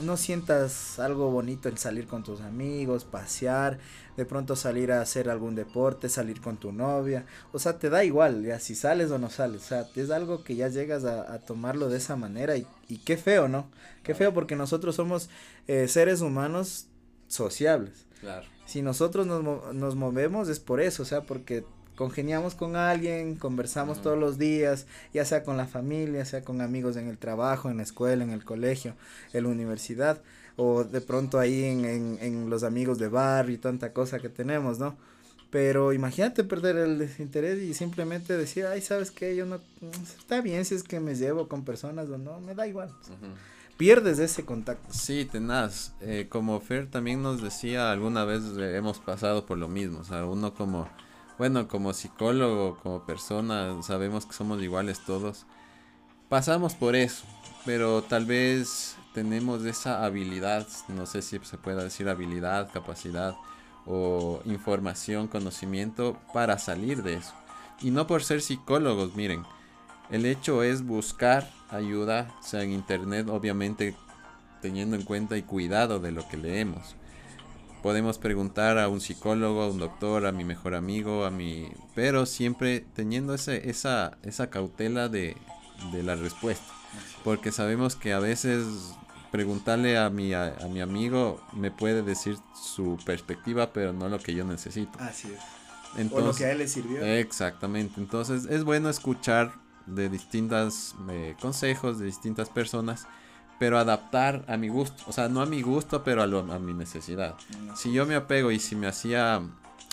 no 0.00 0.16
sientas 0.16 0.98
algo 0.98 1.30
bonito 1.30 1.68
en 1.68 1.78
salir 1.78 2.06
con 2.06 2.22
tus 2.22 2.40
amigos, 2.40 3.04
pasear, 3.04 3.78
de 4.16 4.24
pronto 4.24 4.56
salir 4.56 4.92
a 4.92 5.00
hacer 5.00 5.28
algún 5.30 5.54
deporte, 5.54 6.08
salir 6.08 6.40
con 6.40 6.58
tu 6.58 6.72
novia, 6.72 7.24
o 7.52 7.58
sea, 7.58 7.78
te 7.78 7.90
da 7.90 8.04
igual, 8.04 8.44
ya 8.44 8.58
si 8.60 8.74
sales 8.74 9.10
o 9.10 9.18
no 9.18 9.30
sales, 9.30 9.62
o 9.62 9.66
sea, 9.66 9.86
es 9.94 10.10
algo 10.10 10.44
que 10.44 10.56
ya 10.56 10.68
llegas 10.68 11.04
a, 11.04 11.38
tomarlo 11.40 11.88
de 11.88 11.98
esa 11.98 12.16
manera 12.16 12.56
y, 12.56 12.66
y, 12.88 12.98
qué 12.98 13.16
feo, 13.16 13.48
¿no? 13.48 13.70
Qué 14.02 14.14
feo 14.14 14.32
porque 14.34 14.56
nosotros 14.56 14.94
somos 14.94 15.30
eh, 15.66 15.88
seres 15.88 16.20
humanos 16.20 16.86
sociables. 17.26 18.06
Claro. 18.20 18.46
Si 18.70 18.82
nosotros 18.82 19.26
nos, 19.26 19.74
nos 19.74 19.96
movemos 19.96 20.48
es 20.48 20.60
por 20.60 20.80
eso, 20.80 21.02
o 21.02 21.04
sea, 21.04 21.22
porque 21.22 21.64
congeniamos 21.96 22.54
con 22.54 22.76
alguien, 22.76 23.34
conversamos 23.34 24.00
todos 24.00 24.16
los 24.16 24.38
días, 24.38 24.86
ya 25.12 25.24
sea 25.24 25.42
con 25.42 25.56
la 25.56 25.66
familia, 25.66 26.24
sea 26.24 26.44
con 26.44 26.60
amigos 26.60 26.96
en 26.96 27.08
el 27.08 27.18
trabajo, 27.18 27.68
en 27.68 27.78
la 27.78 27.82
escuela, 27.82 28.22
en 28.22 28.30
el 28.30 28.44
colegio, 28.44 28.94
en 29.32 29.42
la 29.42 29.48
universidad, 29.48 30.22
o 30.54 30.84
de 30.84 31.00
pronto 31.00 31.40
ahí 31.40 31.64
en, 31.64 31.84
en, 32.20 32.48
los 32.48 32.62
amigos 32.62 33.00
de 33.00 33.08
bar 33.08 33.50
y 33.50 33.58
tanta 33.58 33.92
cosa 33.92 34.20
que 34.20 34.28
tenemos, 34.28 34.78
¿no? 34.78 34.96
Pero 35.50 35.92
imagínate 35.92 36.44
perder 36.44 36.76
el 36.76 36.96
desinterés 36.96 37.60
y 37.60 37.74
simplemente 37.74 38.36
decir, 38.36 38.66
ay, 38.66 38.82
¿sabes 38.82 39.10
qué? 39.10 39.34
Yo 39.34 39.46
no, 39.46 39.58
está 40.16 40.40
bien 40.42 40.64
si 40.64 40.76
es 40.76 40.84
que 40.84 41.00
me 41.00 41.16
llevo 41.16 41.48
con 41.48 41.64
personas 41.64 42.08
o 42.08 42.18
no, 42.18 42.40
me 42.40 42.54
da 42.54 42.68
igual. 42.68 42.94
Pierdes 43.80 44.18
ese 44.18 44.44
contacto. 44.44 44.92
Sí, 44.92 45.24
tenaz. 45.24 45.94
Eh, 46.02 46.26
como 46.28 46.60
Fer 46.60 46.90
también 46.90 47.22
nos 47.22 47.40
decía, 47.40 47.90
alguna 47.90 48.26
vez 48.26 48.42
hemos 48.58 48.98
pasado 48.98 49.46
por 49.46 49.56
lo 49.56 49.68
mismo. 49.68 50.00
O 50.00 50.04
sea, 50.04 50.26
uno 50.26 50.52
como 50.52 50.86
bueno, 51.38 51.66
como 51.66 51.94
psicólogo, 51.94 52.76
como 52.82 53.06
persona, 53.06 53.82
sabemos 53.82 54.26
que 54.26 54.34
somos 54.34 54.62
iguales 54.62 55.00
todos. 55.06 55.46
Pasamos 56.28 56.74
por 56.74 56.94
eso, 56.94 57.24
pero 57.64 58.02
tal 58.02 58.26
vez 58.26 58.96
tenemos 59.14 59.64
esa 59.64 60.04
habilidad, 60.04 60.66
no 60.88 61.06
sé 61.06 61.22
si 61.22 61.38
se 61.38 61.56
puede 61.56 61.82
decir 61.82 62.10
habilidad, 62.10 62.70
capacidad 62.70 63.34
o 63.86 64.42
información, 64.44 65.26
conocimiento 65.26 66.18
para 66.34 66.58
salir 66.58 67.02
de 67.02 67.14
eso. 67.14 67.32
Y 67.80 67.90
no 67.90 68.06
por 68.06 68.22
ser 68.22 68.42
psicólogos, 68.42 69.16
miren, 69.16 69.46
el 70.10 70.26
hecho 70.26 70.62
es 70.62 70.84
buscar 70.84 71.50
ayuda, 71.70 72.34
sea 72.42 72.62
en 72.62 72.72
internet, 72.72 73.28
obviamente 73.28 73.94
teniendo 74.60 74.96
en 74.96 75.02
cuenta 75.02 75.36
y 75.36 75.42
cuidado 75.42 76.00
de 76.00 76.12
lo 76.12 76.28
que 76.28 76.36
leemos. 76.36 76.96
Podemos 77.82 78.18
preguntar 78.18 78.78
a 78.78 78.88
un 78.88 79.00
psicólogo, 79.00 79.62
a 79.62 79.70
un 79.70 79.78
doctor, 79.78 80.26
a 80.26 80.32
mi 80.32 80.44
mejor 80.44 80.74
amigo, 80.74 81.24
a 81.24 81.30
mi... 81.30 81.72
Pero 81.94 82.26
siempre 82.26 82.84
teniendo 82.94 83.32
ese, 83.32 83.70
esa, 83.70 84.18
esa 84.22 84.50
cautela 84.50 85.08
de, 85.08 85.36
de 85.92 86.02
la 86.02 86.14
respuesta. 86.14 86.66
Porque 87.24 87.52
sabemos 87.52 87.96
que 87.96 88.12
a 88.12 88.18
veces 88.18 88.66
preguntarle 89.30 89.96
a 89.96 90.10
mi, 90.10 90.34
a, 90.34 90.56
mi 90.70 90.80
amigo 90.80 91.40
me 91.54 91.70
puede 91.70 92.02
decir 92.02 92.36
su 92.54 92.98
perspectiva, 93.04 93.72
pero 93.72 93.92
no 93.92 94.08
lo 94.08 94.18
que 94.18 94.34
yo 94.34 94.44
necesito. 94.44 94.98
Así 94.98 95.28
es. 95.28 95.40
Entonces, 95.96 96.24
o 96.24 96.26
lo 96.32 96.34
que 96.34 96.44
a 96.44 96.52
él 96.52 96.58
le 96.58 96.68
sirvió. 96.68 97.02
Exactamente. 97.04 98.00
Entonces 98.00 98.44
es 98.44 98.64
bueno 98.64 98.90
escuchar 98.90 99.52
de 99.94 100.08
distintos 100.08 100.94
eh, 101.10 101.36
consejos 101.40 101.98
de 101.98 102.06
distintas 102.06 102.48
personas, 102.48 103.06
pero 103.58 103.78
adaptar 103.78 104.44
a 104.48 104.56
mi 104.56 104.68
gusto. 104.68 105.02
O 105.06 105.12
sea, 105.12 105.28
no 105.28 105.42
a 105.42 105.46
mi 105.46 105.62
gusto, 105.62 106.02
pero 106.02 106.22
a, 106.22 106.24
a 106.24 106.58
mi 106.58 106.72
necesidad. 106.72 107.36
Si 107.74 107.92
yo 107.92 108.06
me 108.06 108.14
apego 108.14 108.50
y 108.50 108.58
si 108.58 108.76
me 108.76 108.86
hacía, 108.86 109.42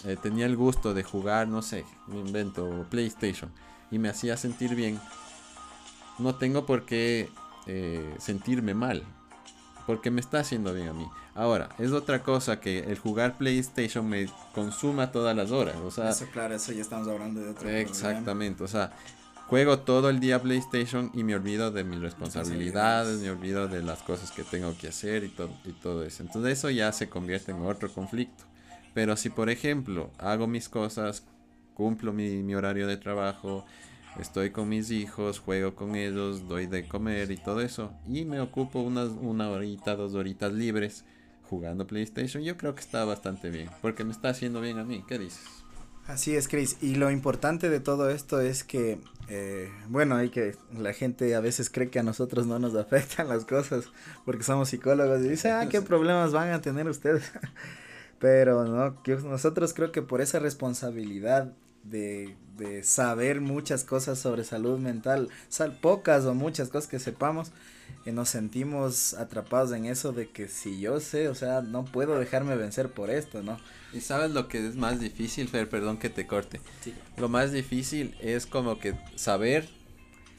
eh, 0.06 0.18
tenía 0.22 0.46
el 0.46 0.56
gusto 0.56 0.94
de 0.94 1.04
jugar, 1.04 1.48
no 1.48 1.62
sé, 1.62 1.86
me 2.08 2.20
invento, 2.20 2.86
PlayStation, 2.90 3.52
y 3.92 4.00
me 4.00 4.10
hacía 4.10 4.38
sentir 4.38 4.76
bien, 4.76 5.00
no 6.20 6.36
tengo 6.36 6.66
por 6.66 6.86
qué 6.86 7.30
eh, 7.66 8.16
sentirme 8.20 8.74
mal 8.74 9.04
porque 9.88 10.12
me 10.12 10.20
está 10.20 10.42
haciendo 10.42 10.74
bien 10.74 10.90
a 10.90 10.94
mí. 10.94 11.10
Ahora, 11.34 11.70
es 11.80 11.94
otra 11.94 12.22
cosa 12.22 12.60
que 12.60 12.80
el 12.80 13.00
jugar 13.00 13.38
PlayStation 13.38 14.08
me 14.08 14.28
consuma 14.54 15.14
todas 15.14 15.36
las 15.36 15.52
horas, 15.52 15.78
o 15.78 15.90
sea... 15.90 16.10
Eso, 16.10 16.28
claro, 16.32 16.54
eso 16.56 16.74
ya 16.74 16.82
estamos 16.82 17.08
hablando 17.08 17.40
de 17.40 17.50
otro 17.52 17.70
Exactamente, 17.70 18.66
o 18.66 18.68
sea, 18.68 18.92
juego 19.48 19.80
todo 19.80 20.10
el 20.10 20.20
día 20.20 20.42
PlayStation 20.42 21.10
y 21.14 21.24
me 21.24 21.34
olvido 21.34 21.72
de 21.72 21.86
mis 21.86 22.00
responsabilidades, 22.00 23.22
me 23.22 23.32
olvido 23.32 23.68
de 23.68 23.82
las 23.82 24.04
cosas 24.04 24.32
que 24.32 24.44
tengo 24.44 24.78
que 24.78 24.90
hacer 24.90 25.24
y, 25.24 25.30
todo 25.30 25.50
y 25.66 25.72
todo 25.72 26.04
eso. 26.04 26.22
Entonces 26.24 26.58
eso 26.58 26.70
ya 26.70 26.92
se 26.92 27.10
convierte 27.10 27.52
en 27.52 27.62
otro 27.62 27.92
conflicto. 27.92 28.44
Pero 28.94 29.16
si, 29.16 29.30
por 29.30 29.50
ejemplo, 29.50 30.12
hago 30.18 30.48
mis 30.48 30.68
cosas, 30.68 31.24
cumplo 31.74 32.12
mi, 32.12 32.44
mi 32.44 32.56
horario 32.56 32.88
de 32.88 32.98
trabajo, 32.98 33.66
estoy 34.20 34.50
con 34.50 34.68
mis 34.68 34.92
hijos, 34.92 35.40
juego 35.40 35.76
con 35.76 35.96
ellos, 35.96 36.48
doy 36.48 36.68
de 36.68 36.88
comer 36.88 37.32
y 37.32 37.38
todo 37.38 37.62
eso. 37.62 37.94
Y 38.08 38.26
me 38.26 38.42
ocupo 38.42 38.82
unas, 38.82 39.10
una 39.10 39.50
horita, 39.50 39.96
dos 39.96 40.14
horitas 40.14 40.52
libres 40.52 41.06
jugando 41.50 41.88
PlayStation. 41.88 42.44
Yo 42.44 42.58
creo 42.58 42.76
que 42.76 42.82
está 42.82 43.06
bastante 43.06 43.50
bien, 43.50 43.70
porque 43.82 44.04
me 44.04 44.12
está 44.12 44.30
haciendo 44.30 44.60
bien 44.60 44.78
a 44.78 44.84
mí. 44.84 45.06
¿Qué 45.08 45.18
dices? 45.18 45.64
Así 46.08 46.36
es, 46.36 46.48
Chris. 46.48 46.78
Y 46.82 46.96
lo 46.96 47.12
importante 47.12 47.70
de 47.70 47.82
todo 47.82 48.10
esto 48.10 48.40
es 48.40 48.64
que, 48.64 49.00
eh, 49.28 49.70
bueno, 49.90 50.16
hay 50.16 50.30
que 50.30 50.56
la 50.74 50.94
gente 50.94 51.36
a 51.36 51.42
veces 51.42 51.70
cree 51.70 51.90
que 51.90 52.00
a 52.00 52.04
nosotros 52.04 52.48
no 52.48 52.60
nos 52.60 52.76
afectan 52.76 53.28
las 53.28 53.44
cosas 53.44 53.86
porque 54.24 54.44
somos 54.44 54.70
psicólogos 54.70 55.20
y 55.20 55.30
dice, 55.30 55.52
ah, 55.52 55.68
qué 55.70 55.82
problemas 55.82 56.32
van 56.32 56.52
a 56.52 56.62
tener 56.62 56.88
ustedes. 56.88 57.32
Pero 58.20 58.66
no, 58.66 58.98
nosotros 59.26 59.74
creo 59.74 59.92
que 59.92 60.02
por 60.02 60.22
esa 60.22 60.40
responsabilidad 60.40 61.54
de, 61.84 62.36
de, 62.58 62.84
saber 62.84 63.42
muchas 63.42 63.84
cosas 63.84 64.18
sobre 64.18 64.44
salud 64.44 64.80
mental, 64.80 65.30
sal, 65.50 65.78
pocas 65.80 66.26
o 66.26 66.34
muchas 66.34 66.70
cosas 66.70 66.90
que 66.90 67.00
sepamos, 67.00 67.52
y 68.08 68.14
nos 68.14 68.30
sentimos 68.30 69.16
atrapados 69.16 69.74
en 69.74 69.86
eso 69.86 70.14
de 70.14 70.30
que 70.30 70.48
si 70.48 70.80
yo 70.80 71.02
sé, 71.02 71.28
o 71.28 71.36
sea, 71.36 71.62
no 71.62 71.84
puedo 71.84 72.18
dejarme 72.18 72.56
vencer 72.56 72.90
por 72.90 73.10
esto, 73.10 73.44
¿no? 73.44 73.60
Y 73.92 74.00
sabes 74.00 74.32
lo 74.32 74.48
que 74.48 74.66
es 74.66 74.76
más 74.78 75.02
difícil, 75.02 75.50
Fer, 75.50 75.68
perdón 75.68 75.98
que 75.98 76.10
te 76.10 76.26
corte. 76.26 76.62
Lo 77.18 77.28
más 77.28 77.52
difícil 77.52 78.16
es 78.22 78.46
como 78.46 78.80
que 78.80 78.98
saber 79.16 79.68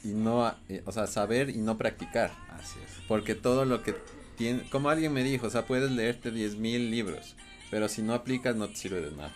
y 0.03 0.09
no, 0.09 0.51
eh, 0.71 0.83
o 0.87 0.93
sea, 0.93 1.07
saber 1.07 1.51
y 1.51 1.59
no 1.59 1.77
practicar. 1.77 2.33
Así 2.53 2.79
es. 2.83 3.05
Porque 3.07 3.35
todo 3.35 3.66
lo 3.66 3.83
que 3.83 3.95
tiene, 4.38 4.62
como 4.71 4.88
alguien 4.88 5.12
me 5.12 5.23
dijo, 5.23 5.47
o 5.47 5.51
sea, 5.51 5.66
puedes 5.66 5.90
leerte 5.90 6.33
10.000 6.33 6.88
libros, 6.88 7.37
pero 7.71 7.90
si 7.90 8.01
no 8.01 8.14
aplicas 8.14 8.57
no 8.57 8.69
te 8.69 8.77
sirve 8.77 9.03
de 9.03 9.11
nada. 9.11 9.35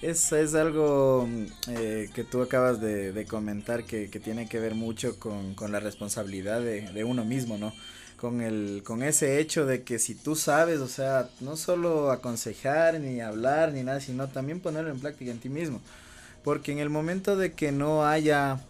Es, 0.00 0.30
es 0.30 0.54
algo 0.54 1.28
eh, 1.68 2.08
que 2.14 2.22
tú 2.22 2.40
acabas 2.40 2.80
de, 2.80 3.26
comentar 3.28 3.84
que, 3.84 4.08
que, 4.10 4.20
tiene 4.20 4.48
que 4.48 4.60
ver 4.60 4.76
mucho 4.76 5.18
con, 5.18 5.54
con 5.54 5.72
la 5.72 5.80
responsabilidad 5.80 6.60
de, 6.60 6.82
de, 6.82 7.02
uno 7.04 7.24
mismo, 7.24 7.58
¿no? 7.58 7.72
Con, 8.16 8.40
el, 8.40 8.82
con 8.84 9.02
ese 9.02 9.40
hecho 9.40 9.66
de 9.66 9.82
que 9.82 9.98
si 9.98 10.14
tú 10.14 10.36
sabes, 10.36 10.78
o 10.78 10.86
sea, 10.88 11.28
no 11.40 11.56
solo 11.56 12.12
aconsejar, 12.12 13.00
ni 13.00 13.20
hablar, 13.20 13.72
ni 13.72 13.82
nada, 13.82 14.00
sino 14.00 14.28
también 14.28 14.60
ponerlo 14.60 14.90
en 14.90 15.00
práctica 15.00 15.32
en 15.32 15.40
ti 15.40 15.48
mismo. 15.48 15.80
Porque 16.44 16.70
en 16.70 16.78
el 16.78 16.90
momento 16.90 17.36
de 17.36 17.52
que 17.52 17.72
no 17.72 18.06
haya 18.06 18.60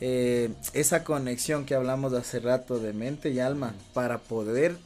eh, 0.00 0.50
esa 0.72 1.02
conexión 1.02 1.66
que 1.66 1.74
hablamos 1.74 2.12
hace 2.12 2.38
rato 2.38 2.78
de 2.78 2.92
mente 2.92 3.30
y 3.30 3.40
alma 3.40 3.74
para 3.92 4.18
poder 4.18 4.76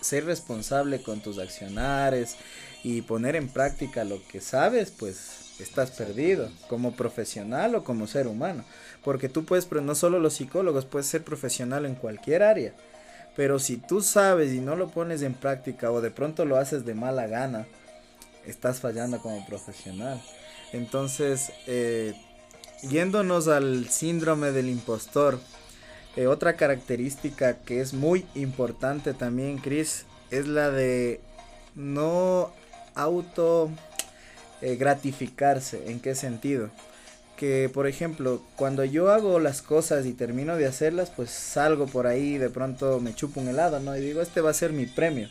ser 0.00 0.24
responsable 0.24 1.02
con 1.02 1.20
tus 1.20 1.38
accionares 1.38 2.36
y 2.82 3.02
poner 3.02 3.36
en 3.36 3.48
práctica 3.48 4.04
lo 4.04 4.26
que 4.26 4.40
sabes, 4.40 4.90
pues 4.90 5.49
estás 5.62 5.90
perdido 5.90 6.48
como 6.68 6.92
profesional 6.92 7.74
o 7.74 7.84
como 7.84 8.06
ser 8.06 8.26
humano. 8.26 8.64
Porque 9.04 9.28
tú 9.28 9.44
puedes, 9.44 9.66
pero 9.66 9.80
no 9.80 9.94
solo 9.94 10.18
los 10.18 10.34
psicólogos, 10.34 10.84
puedes 10.84 11.06
ser 11.06 11.22
profesional 11.22 11.86
en 11.86 11.94
cualquier 11.94 12.42
área. 12.42 12.74
Pero 13.36 13.58
si 13.58 13.76
tú 13.76 14.02
sabes 14.02 14.52
y 14.52 14.60
no 14.60 14.76
lo 14.76 14.88
pones 14.88 15.22
en 15.22 15.34
práctica 15.34 15.90
o 15.90 16.00
de 16.00 16.10
pronto 16.10 16.44
lo 16.44 16.56
haces 16.56 16.84
de 16.84 16.94
mala 16.94 17.26
gana, 17.26 17.66
estás 18.46 18.80
fallando 18.80 19.18
como 19.20 19.46
profesional. 19.46 20.20
Entonces, 20.72 21.52
eh, 21.66 22.14
yéndonos 22.82 23.48
al 23.48 23.88
síndrome 23.88 24.52
del 24.52 24.68
impostor, 24.68 25.38
eh, 26.16 26.26
otra 26.26 26.56
característica 26.56 27.58
que 27.58 27.80
es 27.80 27.94
muy 27.94 28.26
importante 28.34 29.14
también, 29.14 29.58
Chris, 29.58 30.06
es 30.30 30.46
la 30.46 30.70
de 30.70 31.20
no 31.74 32.52
auto 32.94 33.70
eh, 34.62 34.76
gratificarse. 34.76 35.90
¿En 35.90 36.00
qué 36.00 36.14
sentido? 36.14 36.70
Que, 37.36 37.70
por 37.72 37.86
ejemplo, 37.86 38.42
cuando 38.56 38.84
yo 38.84 39.10
hago 39.10 39.40
las 39.40 39.62
cosas 39.62 40.04
y 40.04 40.12
termino 40.12 40.56
de 40.56 40.66
hacerlas, 40.66 41.10
pues 41.10 41.30
salgo 41.30 41.86
por 41.86 42.06
ahí, 42.06 42.36
de 42.36 42.50
pronto 42.50 43.00
me 43.00 43.14
chupo 43.14 43.40
un 43.40 43.48
helado, 43.48 43.80
¿no? 43.80 43.96
Y 43.96 44.00
digo, 44.00 44.20
este 44.20 44.40
va 44.40 44.50
a 44.50 44.54
ser 44.54 44.72
mi 44.72 44.86
premio. 44.86 45.28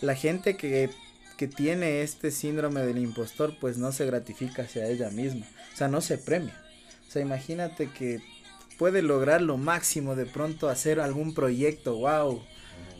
La 0.00 0.14
gente 0.14 0.56
que, 0.56 0.90
que 1.36 1.46
tiene 1.46 2.02
este 2.02 2.30
síndrome 2.30 2.80
del 2.80 2.98
impostor, 2.98 3.54
pues 3.60 3.76
no 3.76 3.92
se 3.92 4.06
gratifica 4.06 4.62
hacia 4.62 4.86
ella 4.86 5.10
misma. 5.10 5.46
O 5.72 5.76
sea, 5.76 5.88
no 5.88 6.00
se 6.00 6.18
premia. 6.18 6.58
O 7.06 7.10
sea, 7.10 7.22
imagínate 7.22 7.90
que 7.90 8.22
puede 8.78 9.02
lograr 9.02 9.42
lo 9.42 9.56
máximo 9.56 10.16
de 10.16 10.26
pronto 10.26 10.68
hacer 10.68 11.00
algún 11.00 11.34
proyecto, 11.34 11.96
wow. 11.96 12.42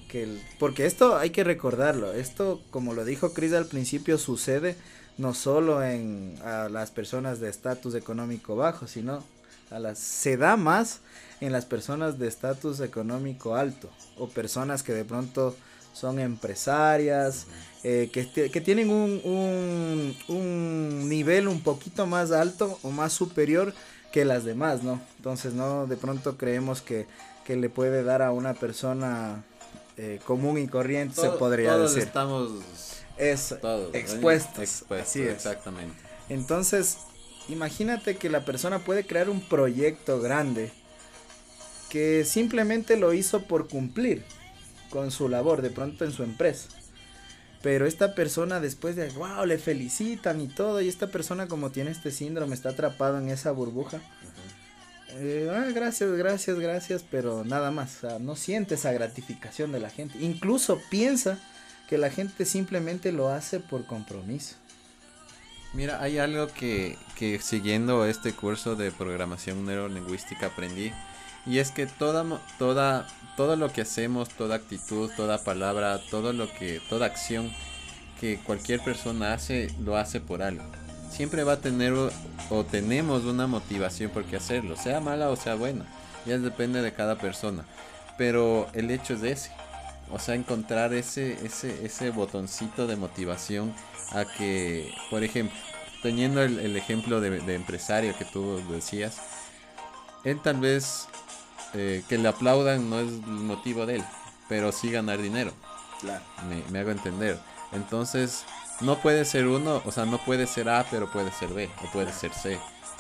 Que 0.09 0.29
porque 0.59 0.87
esto 0.87 1.17
hay 1.17 1.31
que 1.31 1.45
recordarlo, 1.45 2.13
esto 2.13 2.63
como 2.71 2.95
lo 2.95 3.05
dijo 3.05 3.33
Chris 3.33 3.53
al 3.53 3.67
principio 3.67 4.19
sucede 4.19 4.77
no 5.19 5.35
solo 5.35 5.83
en 5.83 6.37
a 6.45 6.69
las 6.69 6.91
personas 6.91 7.41
de 7.41 7.49
estatus 7.49 7.95
económico 7.95 8.57
bajo, 8.57 8.87
sino 8.87 9.23
a 9.71 9.79
las 9.79 9.99
se 9.99 10.37
da 10.37 10.57
más 10.57 11.01
en 11.41 11.53
las 11.53 11.65
personas 11.65 12.19
de 12.19 12.29
estatus 12.29 12.81
económico 12.81 13.55
alto 13.55 13.89
o 14.19 14.29
personas 14.29 14.83
que 14.83 14.93
de 14.93 15.05
pronto 15.05 15.55
son 15.93 16.19
empresarias, 16.19 17.47
eh, 17.85 18.11
que, 18.13 18.29
que, 18.51 18.61
tienen 18.61 18.91
un, 18.91 19.21
un, 19.25 20.17
un, 20.29 21.09
nivel 21.09 21.47
un 21.47 21.61
poquito 21.63 22.07
más 22.07 22.33
alto 22.33 22.79
o 22.83 22.91
más 22.91 23.13
superior 23.13 23.73
que 24.11 24.25
las 24.25 24.45
demás, 24.45 24.83
¿no? 24.83 25.01
Entonces, 25.19 25.55
no, 25.55 25.87
de 25.87 25.97
pronto 25.97 26.37
creemos 26.37 26.83
que, 26.83 27.07
que 27.45 27.57
le 27.57 27.69
puede 27.69 28.03
dar 28.03 28.23
a 28.23 28.33
una 28.33 28.55
persona 28.55 29.45
eh, 29.97 30.19
común 30.25 30.59
y 30.59 30.67
corriente, 30.67 31.21
se 31.21 31.31
podría 31.31 31.77
decir. 31.77 32.03
estamos 32.03 32.51
es 33.17 33.55
expuestos. 33.93 34.85
Así 34.91 35.23
exactamente. 35.23 35.97
Entonces, 36.29 36.99
imagínate 37.49 38.17
que 38.17 38.31
la 38.31 38.45
persona 38.45 38.81
puede 38.81 39.07
crear 39.07 39.29
un 39.29 39.41
proyecto 39.41 40.21
grande 40.21 40.73
que 41.91 42.25
simplemente 42.25 42.97
lo 42.97 43.13
hizo 43.13 43.43
por 43.43 43.69
cumplir 43.69 44.25
con 44.91 45.11
su 45.11 45.29
labor, 45.29 45.63
de 45.63 45.71
pronto 45.71 46.05
en 46.05 46.13
su 46.13 46.23
empresa. 46.23 46.69
Pero 47.63 47.87
esta 47.87 48.15
persona 48.15 48.61
después 48.61 48.97
de, 48.97 49.09
wow, 49.11 49.47
le 49.47 49.59
felicitan 49.59 50.41
y 50.41 50.49
todo, 50.49 50.81
y 50.81 50.89
esta 50.89 51.07
persona 51.07 51.49
como 51.49 51.71
tiene 51.71 51.91
este 51.91 52.11
síndrome, 52.11 52.55
está 52.55 52.71
atrapado 52.71 53.19
en 53.19 53.29
esa 53.29 53.53
burbuja. 53.53 54.01
Eh, 55.17 55.49
ah, 55.53 55.71
gracias, 55.73 56.11
gracias, 56.13 56.59
gracias, 56.59 57.05
pero 57.09 57.45
nada 57.45 57.71
más, 57.71 58.03
no 58.21 58.35
siente 58.35 58.75
esa 58.75 58.93
gratificación 58.93 59.71
de 59.73 59.81
la 59.81 59.91
gente. 59.91 60.19
Incluso 60.21 60.81
piensa 60.91 61.39
que 61.89 61.99
la 61.99 62.11
gente 62.11 62.45
simplemente 62.45 63.13
lo 63.13 63.29
hace 63.29 63.61
por 63.61 63.85
compromiso. 63.87 64.57
Mira, 65.75 66.01
hay 66.01 66.19
algo 66.19 66.47
que, 66.49 66.97
que 67.17 67.41
siguiendo 67.41 68.07
este 68.07 68.33
curso 68.33 68.77
de 68.77 68.93
programación 68.93 69.67
neurolingüística 69.67 70.47
aprendí 70.47 70.93
Y 71.47 71.59
es 71.59 71.73
que 71.73 71.87
toda, 71.87 72.25
toda, 72.59 73.09
todo 73.37 73.57
lo 73.57 73.73
que 73.73 73.81
hacemos, 73.81 74.29
toda 74.29 74.55
actitud, 74.55 75.11
toda 75.17 75.43
palabra, 75.43 76.01
todo 76.11 76.33
lo 76.33 76.51
que, 76.53 76.81
toda 76.89 77.07
acción 77.07 77.51
que 78.21 78.39
cualquier 78.39 78.81
persona 78.81 79.35
hace, 79.35 79.69
lo 79.81 79.97
hace 79.97 80.21
por 80.21 80.43
algo. 80.43 80.65
Siempre 81.11 81.43
va 81.43 81.55
a 81.55 81.61
tener 81.61 81.93
o 81.93 82.65
tenemos 82.65 83.25
una 83.25 83.47
motivación 83.47 84.11
por 84.11 84.25
qué 84.25 84.37
hacerlo, 84.37 84.77
sea 84.77 85.01
mala 85.01 85.31
o 85.31 85.37
sea 85.37 85.57
buena. 85.57 85.85
Ya 86.25 86.39
depende 86.39 86.83
de 86.83 86.93
cada 86.93 87.19
persona. 87.19 87.65
Pero 88.17 88.69
el 88.75 88.91
hecho 88.91 89.15
es 89.15 89.23
ese. 89.23 89.51
O 90.11 90.19
sea, 90.19 90.35
encontrar 90.35 90.95
ese, 90.95 91.45
ese, 91.45 91.85
ese 91.85 92.11
botoncito 92.11 92.87
de 92.87 92.97
motivación 92.97 93.75
a 94.13 94.25
que, 94.25 94.93
por 95.11 95.25
ejemplo, 95.25 95.57
teniendo 96.03 96.43
el, 96.43 96.77
ejemplo 96.77 97.21
de, 97.21 97.55
empresario 97.55 98.17
que 98.19 98.27
tú 98.27 98.63
decías, 98.71 99.17
él 100.23 100.39
tal 100.43 100.61
vez 100.61 101.09
eh, 101.73 102.05
que 102.09 102.19
le 102.19 102.29
aplaudan 102.29 102.91
no 102.91 103.01
es 103.01 103.09
el 103.09 103.21
motivo 103.23 103.87
de 103.87 103.97
él, 103.97 104.05
pero 104.49 104.71
sí 104.71 104.91
ganar 104.91 105.21
dinero. 105.21 105.53
Claro. 106.01 106.23
Me, 106.49 106.63
me, 106.71 106.81
hago 106.81 106.91
entender. 106.91 107.39
Entonces, 107.73 108.45
no 108.81 108.99
puede 108.99 109.25
ser 109.25 109.47
uno, 109.47 109.81
o 109.85 109.93
sea, 109.93 110.05
no 110.05 110.19
puede 110.19 110.47
ser 110.47 110.69
A, 110.69 110.85
pero 110.91 111.11
puede 111.11 111.33
ser 111.33 111.49
B, 111.49 111.71
o 111.83 111.91
puede 111.91 112.13
ser 112.13 112.33
C. 112.35 112.59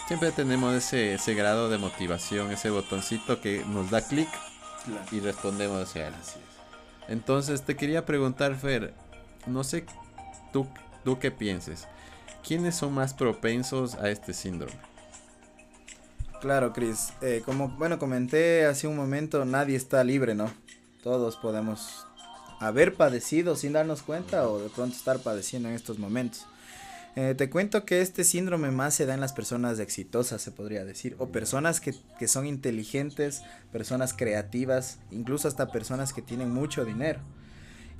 Siempre 0.08 0.32
tenemos 0.32 0.74
ese, 0.74 1.14
ese 1.14 1.34
grado 1.34 1.68
de 1.68 1.78
motivación, 1.78 2.52
ese 2.52 2.70
botoncito 2.70 3.40
que 3.40 3.64
nos 3.66 3.90
da 3.90 4.00
clic 4.00 4.28
y 5.10 5.20
respondemos 5.20 5.82
hacia 5.82 6.08
él. 6.08 6.14
Entonces, 7.08 7.62
te 7.62 7.76
quería 7.76 8.06
preguntar, 8.06 8.54
Fer, 8.56 8.94
no 9.46 9.64
sé 9.64 9.84
tú, 10.52 10.66
tú 11.04 11.18
qué 11.18 11.30
pienses. 11.30 11.86
¿Quiénes 12.46 12.74
son 12.74 12.92
más 12.92 13.14
propensos 13.14 13.94
a 13.94 14.10
este 14.10 14.34
síndrome? 14.34 14.74
Claro, 16.40 16.72
Chris. 16.72 17.12
Eh, 17.22 17.42
como 17.44 17.68
bueno 17.68 17.98
comenté 17.98 18.66
hace 18.66 18.86
un 18.86 18.96
momento, 18.96 19.44
nadie 19.44 19.76
está 19.76 20.04
libre, 20.04 20.34
¿no? 20.34 20.50
Todos 21.02 21.36
podemos 21.36 22.06
haber 22.60 22.94
padecido 22.94 23.56
sin 23.56 23.72
darnos 23.72 24.02
cuenta 24.02 24.48
o 24.48 24.58
de 24.58 24.68
pronto 24.68 24.96
estar 24.96 25.18
padeciendo 25.20 25.68
en 25.68 25.74
estos 25.74 25.98
momentos. 25.98 26.46
Eh, 27.16 27.34
te 27.36 27.48
cuento 27.48 27.84
que 27.84 28.00
este 28.00 28.24
síndrome 28.24 28.72
más 28.72 28.94
se 28.94 29.06
da 29.06 29.14
en 29.14 29.20
las 29.20 29.32
personas 29.32 29.78
exitosas, 29.78 30.42
se 30.42 30.50
podría 30.50 30.84
decir, 30.84 31.14
o 31.18 31.28
personas 31.28 31.80
que, 31.80 31.94
que, 32.18 32.26
son 32.26 32.44
inteligentes, 32.44 33.42
personas 33.72 34.14
creativas, 34.14 34.98
incluso 35.12 35.46
hasta 35.46 35.70
personas 35.70 36.12
que 36.12 36.22
tienen 36.22 36.50
mucho 36.50 36.84
dinero. 36.84 37.20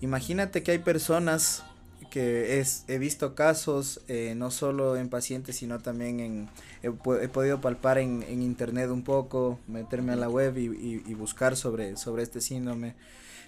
Imagínate 0.00 0.64
que 0.64 0.72
hay 0.72 0.78
personas 0.78 1.62
que 2.10 2.60
es, 2.60 2.84
he 2.86 2.98
visto 2.98 3.34
casos 3.34 4.00
eh, 4.06 4.34
no 4.36 4.50
solo 4.50 4.96
en 4.96 5.08
pacientes, 5.08 5.56
sino 5.56 5.80
también 5.80 6.20
en, 6.20 6.48
he, 6.82 6.90
podido 7.28 7.60
palpar 7.60 7.98
en, 7.98 8.22
en, 8.28 8.40
internet 8.42 8.90
un 8.90 9.02
poco, 9.02 9.58
meterme 9.66 10.12
a 10.12 10.16
la 10.16 10.28
web 10.28 10.56
y, 10.56 11.02
y, 11.04 11.14
buscar 11.14 11.56
sobre, 11.56 11.96
sobre 11.96 12.22
este 12.22 12.40
síndrome. 12.40 12.94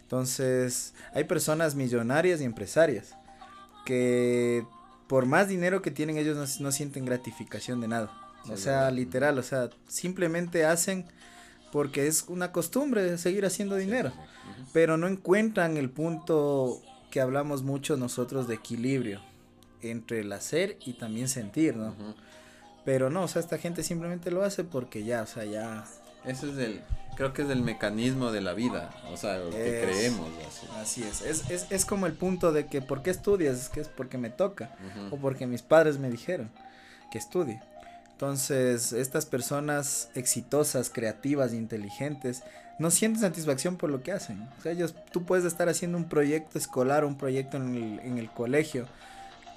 Entonces, 0.02 0.94
hay 1.14 1.24
personas 1.24 1.74
millonarias 1.74 2.40
y 2.40 2.44
empresarias 2.44 3.14
que 3.84 4.66
por 5.06 5.26
más 5.26 5.48
dinero 5.48 5.82
que 5.82 5.90
tienen 5.90 6.16
ellos 6.16 6.36
no, 6.36 6.64
no 6.64 6.72
sienten 6.72 7.04
gratificación 7.04 7.80
de 7.80 7.88
nada. 7.88 8.10
O 8.48 8.56
sea, 8.56 8.90
literal, 8.90 9.38
o 9.38 9.42
sea, 9.42 9.70
simplemente 9.88 10.64
hacen 10.64 11.06
porque 11.72 12.06
es 12.06 12.24
una 12.28 12.52
costumbre 12.52 13.18
seguir 13.18 13.44
haciendo 13.44 13.76
dinero, 13.76 14.12
pero 14.72 14.96
no 14.96 15.08
encuentran 15.08 15.76
el 15.76 15.90
punto 15.90 16.80
que 17.10 17.20
hablamos 17.20 17.62
mucho 17.62 17.96
nosotros 17.96 18.46
de 18.46 18.54
equilibrio 18.54 19.20
entre 19.82 20.20
el 20.20 20.32
hacer 20.32 20.78
y 20.84 20.94
también 20.94 21.28
sentir, 21.28 21.76
¿no? 21.76 21.94
Pero 22.84 23.10
no, 23.10 23.24
o 23.24 23.28
sea, 23.28 23.40
esta 23.40 23.58
gente 23.58 23.82
simplemente 23.82 24.30
lo 24.30 24.44
hace 24.44 24.62
porque 24.62 25.04
ya, 25.04 25.22
o 25.22 25.26
sea, 25.26 25.44
ya... 25.44 25.84
Eso 26.26 26.50
es 26.50 26.58
el, 26.58 26.80
creo 27.16 27.32
que 27.32 27.42
es 27.42 27.50
el 27.50 27.62
mecanismo 27.62 28.30
de 28.30 28.40
la 28.40 28.52
vida, 28.52 28.90
o 29.12 29.16
sea, 29.16 29.38
lo 29.38 29.50
que 29.50 29.80
creemos. 29.82 30.28
Así, 30.76 31.02
es. 31.02 31.22
Es, 31.22 31.50
es, 31.50 31.66
es, 31.70 31.84
como 31.84 32.06
el 32.06 32.12
punto 32.12 32.52
de 32.52 32.66
que, 32.66 32.82
¿por 32.82 33.02
qué 33.02 33.10
estudias? 33.10 33.56
Es 33.56 33.68
que 33.68 33.80
es 33.80 33.88
porque 33.88 34.18
me 34.18 34.30
toca, 34.30 34.70
o 35.10 35.16
porque 35.16 35.46
mis 35.46 35.62
padres 35.62 35.98
me 35.98 36.10
dijeron 36.10 36.50
que 37.10 37.18
estudie. 37.18 37.60
Entonces, 38.12 38.92
estas 38.92 39.26
personas 39.26 40.08
exitosas, 40.14 40.90
creativas, 40.90 41.52
inteligentes, 41.52 42.42
no 42.78 42.90
sienten 42.90 43.20
satisfacción 43.20 43.76
por 43.76 43.90
lo 43.90 44.02
que 44.02 44.12
hacen. 44.12 44.48
O 44.58 44.62
sea, 44.62 44.72
ellos, 44.72 44.94
tú 45.10 45.24
puedes 45.24 45.44
estar 45.44 45.68
haciendo 45.68 45.98
un 45.98 46.04
proyecto 46.04 46.58
escolar, 46.58 47.04
un 47.04 47.16
proyecto 47.16 47.56
en 47.56 47.74
el, 47.74 48.00
en 48.00 48.18
el 48.18 48.30
colegio, 48.30 48.86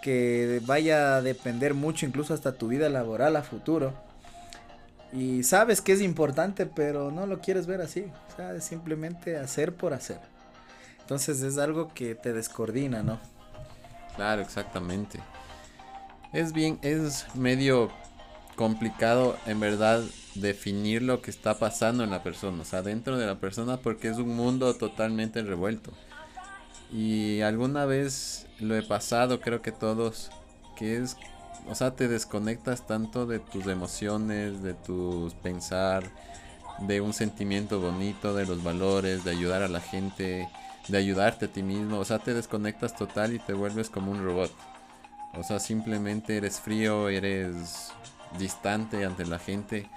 que 0.02 0.62
vaya 0.66 1.18
a 1.18 1.22
depender 1.22 1.74
mucho, 1.74 2.06
incluso 2.06 2.34
hasta 2.34 2.54
tu 2.54 2.68
vida 2.68 2.90
laboral 2.90 3.36
a 3.36 3.44
futuro. 3.44 3.94
Y 5.12 5.44
sabes 5.44 5.82
que 5.82 5.94
es 5.94 6.02
importante, 6.02 6.66
pero 6.66 7.12
no 7.12 7.26
lo 7.26 7.40
quieres 7.40 7.66
ver 7.66 7.82
así. 7.82 8.06
O 8.32 8.36
sea, 8.36 8.54
es 8.54 8.64
simplemente 8.64 9.38
hacer 9.38 9.74
por 9.74 9.94
hacer. 9.94 10.20
Entonces 11.02 11.42
es 11.42 11.58
algo 11.58 11.92
que 11.94 12.14
te 12.14 12.34
descoordina, 12.34 13.02
¿no? 13.02 13.20
Claro, 14.16 14.42
exactamente. 14.42 15.20
Es 16.34 16.54
bien, 16.54 16.78
es 16.84 17.26
medio 17.34 17.90
complicado 18.56 19.38
en 19.46 19.60
verdad 19.60 20.04
definir 20.36 21.02
lo 21.02 21.22
que 21.22 21.32
está 21.32 21.58
pasando 21.58 22.04
en 22.04 22.12
la 22.12 22.22
persona, 22.22 22.62
o 22.62 22.66
sea, 22.66 22.82
dentro 22.82 23.18
de 23.18 23.26
la 23.26 23.40
persona 23.40 23.78
porque 23.78 24.10
es 24.10 24.18
un 24.18 24.36
mundo 24.36 24.76
totalmente 24.76 25.42
revuelto. 25.42 25.92
Y 26.92 27.42
alguna 27.42 27.86
vez 27.86 28.48
lo 28.60 28.76
he 28.76 28.84
pasado, 28.84 29.40
creo 29.42 29.62
que 29.62 29.72
todos, 29.72 30.30
que 30.76 30.98
es, 30.98 31.16
o 31.68 31.76
sea, 31.76 31.96
te 31.96 32.08
desconectas 32.08 32.88
tanto 32.88 33.26
de 33.26 33.40
tus 33.40 33.68
emociones, 33.68 34.62
de 34.64 34.74
tus 34.74 35.34
pensar, 35.36 36.04
de 36.80 37.02
un 37.02 37.14
sentimiento 37.14 37.80
bonito, 37.80 38.34
de 38.34 38.46
los 38.46 38.64
valores, 38.64 39.24
de 39.24 39.32
ayudar 39.32 39.62
a 39.64 39.68
la 39.68 39.82
gente, 39.82 40.48
de 40.88 40.98
ayudarte 40.98 41.46
a 41.46 41.52
ti 41.52 41.64
mismo, 41.64 42.00
o 42.00 42.06
sea, 42.06 42.20
te 42.20 42.34
desconectas 42.34 42.96
total 42.96 43.34
y 43.34 43.40
te 43.40 43.54
vuelves 43.54 43.90
como 43.90 44.12
un 44.12 44.24
robot. 44.24 44.52
O 45.36 45.44
sea, 45.44 45.60
simplemente 45.60 46.38
eres 46.38 46.60
frío, 46.60 47.10
eres 47.10 47.92
distante 48.38 49.06
ante 49.06 49.26
la 49.26 49.40
gente. 49.40 49.88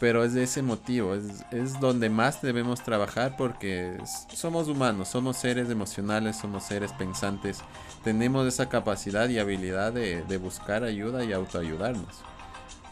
Pero 0.00 0.24
es 0.24 0.34
de 0.34 0.42
ese 0.42 0.60
motivo, 0.60 1.14
es, 1.14 1.44
es 1.52 1.78
donde 1.78 2.10
más 2.10 2.42
debemos 2.42 2.82
trabajar 2.82 3.36
porque 3.36 3.96
somos 4.28 4.68
humanos, 4.68 5.08
somos 5.08 5.36
seres 5.36 5.70
emocionales, 5.70 6.36
somos 6.36 6.64
seres 6.64 6.92
pensantes, 6.92 7.60
tenemos 8.02 8.46
esa 8.46 8.68
capacidad 8.68 9.28
y 9.28 9.38
habilidad 9.38 9.92
de, 9.92 10.22
de 10.24 10.36
buscar 10.36 10.82
ayuda 10.82 11.24
y 11.24 11.32
autoayudarnos. 11.32 12.22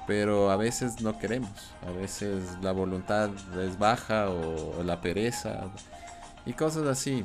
Pero 0.07 0.51
a 0.51 0.57
veces 0.57 1.01
no 1.01 1.19
queremos, 1.19 1.51
a 1.87 1.91
veces 1.91 2.43
la 2.63 2.73
voluntad 2.73 3.31
es 3.61 3.79
baja 3.79 4.31
o, 4.31 4.79
o 4.79 4.83
la 4.83 5.01
pereza 5.01 5.71
y 6.47 6.53
cosas 6.53 6.87
así. 6.87 7.25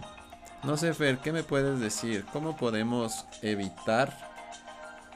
No 0.63 0.75
sé, 0.75 0.93
Fer, 0.93 1.19
¿qué 1.19 1.31
me 1.31 1.43
puedes 1.43 1.79
decir? 1.79 2.25
¿Cómo 2.33 2.57
podemos 2.57 3.25
evitar 3.41 4.11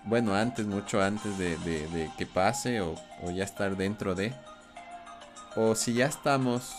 bueno, 0.04 0.34
antes, 0.34 0.65
mucho 0.65 1.02
antes 1.02 1.38
de, 1.38 2.10
que 2.17 2.26
pase 2.26 2.82
o, 2.82 2.95
ya 3.34 3.43
estar 3.43 3.76
dentro 3.78 4.15
de. 4.15 4.34
O 5.56 5.76
si 5.76 5.94
ya 5.94 6.06
estamos, 6.06 6.74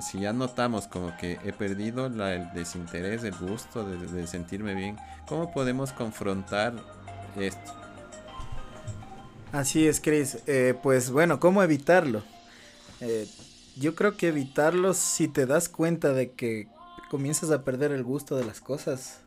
si 0.00 0.20
ya 0.20 0.32
notamos 0.32 0.86
como 0.86 1.16
que 1.16 1.38
he 1.44 1.52
perdido 1.52 2.06
el 2.06 2.52
desinterés, 2.54 3.24
el 3.24 3.34
gusto 3.34 3.84
de, 3.84 4.26
sentirme 4.26 4.74
bien, 4.74 4.96
¿cómo 5.26 5.52
podemos 5.52 5.92
confrontar 5.92 6.74
esto? 7.36 7.72
Así 9.50 9.86
es, 9.86 10.00
Chris. 10.00 10.38
Eh, 10.46 10.74
pues 10.82 11.10
bueno, 11.10 11.40
¿cómo 11.40 11.62
evitarlo? 11.62 12.22
Eh, 13.00 13.28
yo 13.76 13.94
creo 13.94 14.16
que 14.16 14.28
evitarlo 14.28 14.94
si 14.94 15.28
te 15.28 15.46
das 15.46 15.68
cuenta 15.68 16.12
de 16.12 16.30
que 16.32 16.68
comienzas 17.10 17.50
a 17.50 17.64
perder 17.64 17.92
el 17.92 18.04
gusto 18.04 18.36
de 18.36 18.44
las 18.44 18.60
cosas 18.60 19.20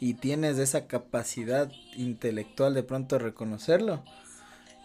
y 0.00 0.14
tienes 0.14 0.58
esa 0.58 0.86
capacidad 0.86 1.70
intelectual 1.96 2.74
de 2.74 2.82
pronto 2.82 3.18
reconocerlo, 3.18 4.02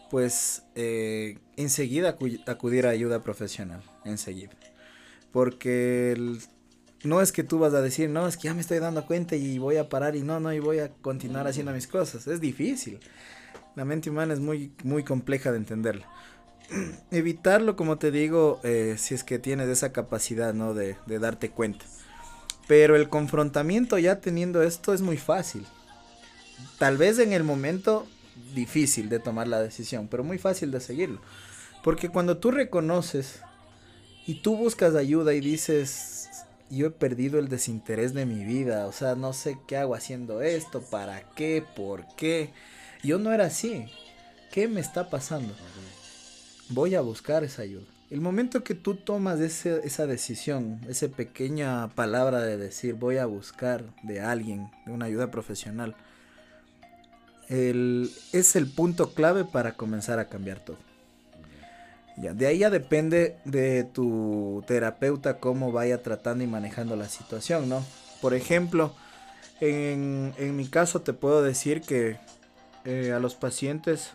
pues 0.09 0.63
eh, 0.75 1.39
enseguida 1.55 2.17
acudir 2.45 2.87
a 2.87 2.89
ayuda 2.91 3.23
profesional, 3.23 3.81
enseguida. 4.05 4.51
Porque 5.31 6.37
no 7.03 7.21
es 7.21 7.31
que 7.31 7.43
tú 7.43 7.59
vas 7.59 7.73
a 7.73 7.81
decir, 7.81 8.09
no, 8.09 8.27
es 8.27 8.37
que 8.37 8.43
ya 8.43 8.53
me 8.53 8.61
estoy 8.61 8.79
dando 8.79 9.05
cuenta 9.05 9.35
y 9.35 9.59
voy 9.59 9.77
a 9.77 9.89
parar 9.89 10.15
y 10.15 10.23
no, 10.23 10.39
no, 10.39 10.53
y 10.53 10.59
voy 10.59 10.79
a 10.79 10.89
continuar 10.89 11.47
haciendo 11.47 11.71
mis 11.71 11.87
cosas. 11.87 12.27
Es 12.27 12.41
difícil. 12.41 12.99
La 13.75 13.85
mente 13.85 14.09
humana 14.09 14.33
es 14.33 14.39
muy, 14.39 14.71
muy 14.83 15.03
compleja 15.03 15.51
de 15.51 15.57
entenderla. 15.57 16.07
Evitarlo, 17.11 17.75
como 17.75 17.97
te 17.97 18.11
digo, 18.11 18.59
eh, 18.63 18.95
si 18.97 19.13
es 19.13 19.23
que 19.23 19.39
tienes 19.39 19.67
esa 19.69 19.91
capacidad, 19.91 20.53
¿no? 20.53 20.73
De, 20.73 20.97
de 21.05 21.19
darte 21.19 21.51
cuenta. 21.51 21.85
Pero 22.67 22.95
el 22.95 23.07
confrontamiento 23.07 23.97
ya 23.97 24.19
teniendo 24.19 24.63
esto 24.63 24.93
es 24.93 25.01
muy 25.01 25.17
fácil. 25.17 25.65
Tal 26.79 26.97
vez 26.97 27.19
en 27.19 27.33
el 27.33 27.43
momento 27.43 28.07
difícil 28.53 29.09
de 29.09 29.19
tomar 29.19 29.47
la 29.47 29.61
decisión, 29.61 30.07
pero 30.07 30.23
muy 30.23 30.37
fácil 30.37 30.71
de 30.71 30.79
seguirlo. 30.79 31.21
Porque 31.83 32.09
cuando 32.09 32.37
tú 32.37 32.51
reconoces 32.51 33.41
y 34.25 34.41
tú 34.41 34.57
buscas 34.57 34.95
ayuda 34.95 35.33
y 35.33 35.39
dices, 35.39 36.29
yo 36.69 36.87
he 36.87 36.91
perdido 36.91 37.39
el 37.39 37.47
desinterés 37.47 38.13
de 38.13 38.25
mi 38.25 38.43
vida, 38.43 38.87
o 38.87 38.91
sea, 38.91 39.15
no 39.15 39.33
sé 39.33 39.57
qué 39.67 39.77
hago 39.77 39.95
haciendo 39.95 40.41
esto, 40.41 40.81
para 40.81 41.21
qué, 41.31 41.63
por 41.75 42.05
qué. 42.15 42.51
Yo 43.03 43.19
no 43.19 43.31
era 43.31 43.45
así. 43.45 43.85
¿Qué 44.51 44.67
me 44.67 44.81
está 44.81 45.09
pasando? 45.09 45.53
Voy 46.69 46.95
a 46.95 47.01
buscar 47.01 47.43
esa 47.43 47.61
ayuda. 47.61 47.85
El 48.09 48.21
momento 48.21 48.63
que 48.63 48.73
tú 48.73 48.95
tomas 48.95 49.39
ese, 49.41 49.81
esa 49.83 50.07
decisión, 50.07 50.79
esa 50.87 51.09
pequeña 51.09 51.89
palabra 51.89 52.41
de 52.41 52.57
decir 52.57 52.93
voy 52.93 53.17
a 53.17 53.25
buscar 53.25 53.83
de 54.03 54.21
alguien, 54.21 54.71
de 54.85 54.93
una 54.93 55.05
ayuda 55.05 55.29
profesional, 55.29 55.95
es 57.49 58.55
el 58.55 58.67
punto 58.67 59.13
clave 59.13 59.45
para 59.45 59.73
comenzar 59.73 60.19
a 60.19 60.29
cambiar 60.29 60.59
todo. 60.59 60.77
Ya, 62.17 62.33
de 62.33 62.47
ahí 62.47 62.59
ya 62.59 62.69
depende 62.69 63.37
de 63.45 63.83
tu 63.83 64.63
terapeuta 64.65 65.37
cómo 65.39 65.71
vaya 65.71 66.01
tratando 66.01 66.43
y 66.43 66.47
manejando 66.47 66.95
la 66.95 67.07
situación, 67.07 67.69
¿no? 67.69 67.85
Por 68.21 68.33
ejemplo, 68.33 68.93
en, 69.59 70.33
en 70.37 70.55
mi 70.55 70.67
caso 70.67 71.01
te 71.01 71.13
puedo 71.13 71.43
decir 71.43 71.81
que 71.81 72.17
eh, 72.85 73.11
a 73.11 73.19
los 73.19 73.35
pacientes 73.35 74.13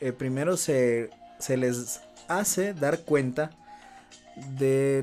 eh, 0.00 0.12
primero 0.12 0.56
se, 0.56 1.10
se 1.38 1.56
les 1.56 2.00
hace 2.28 2.74
dar 2.74 3.00
cuenta 3.00 3.50
de 4.58 5.02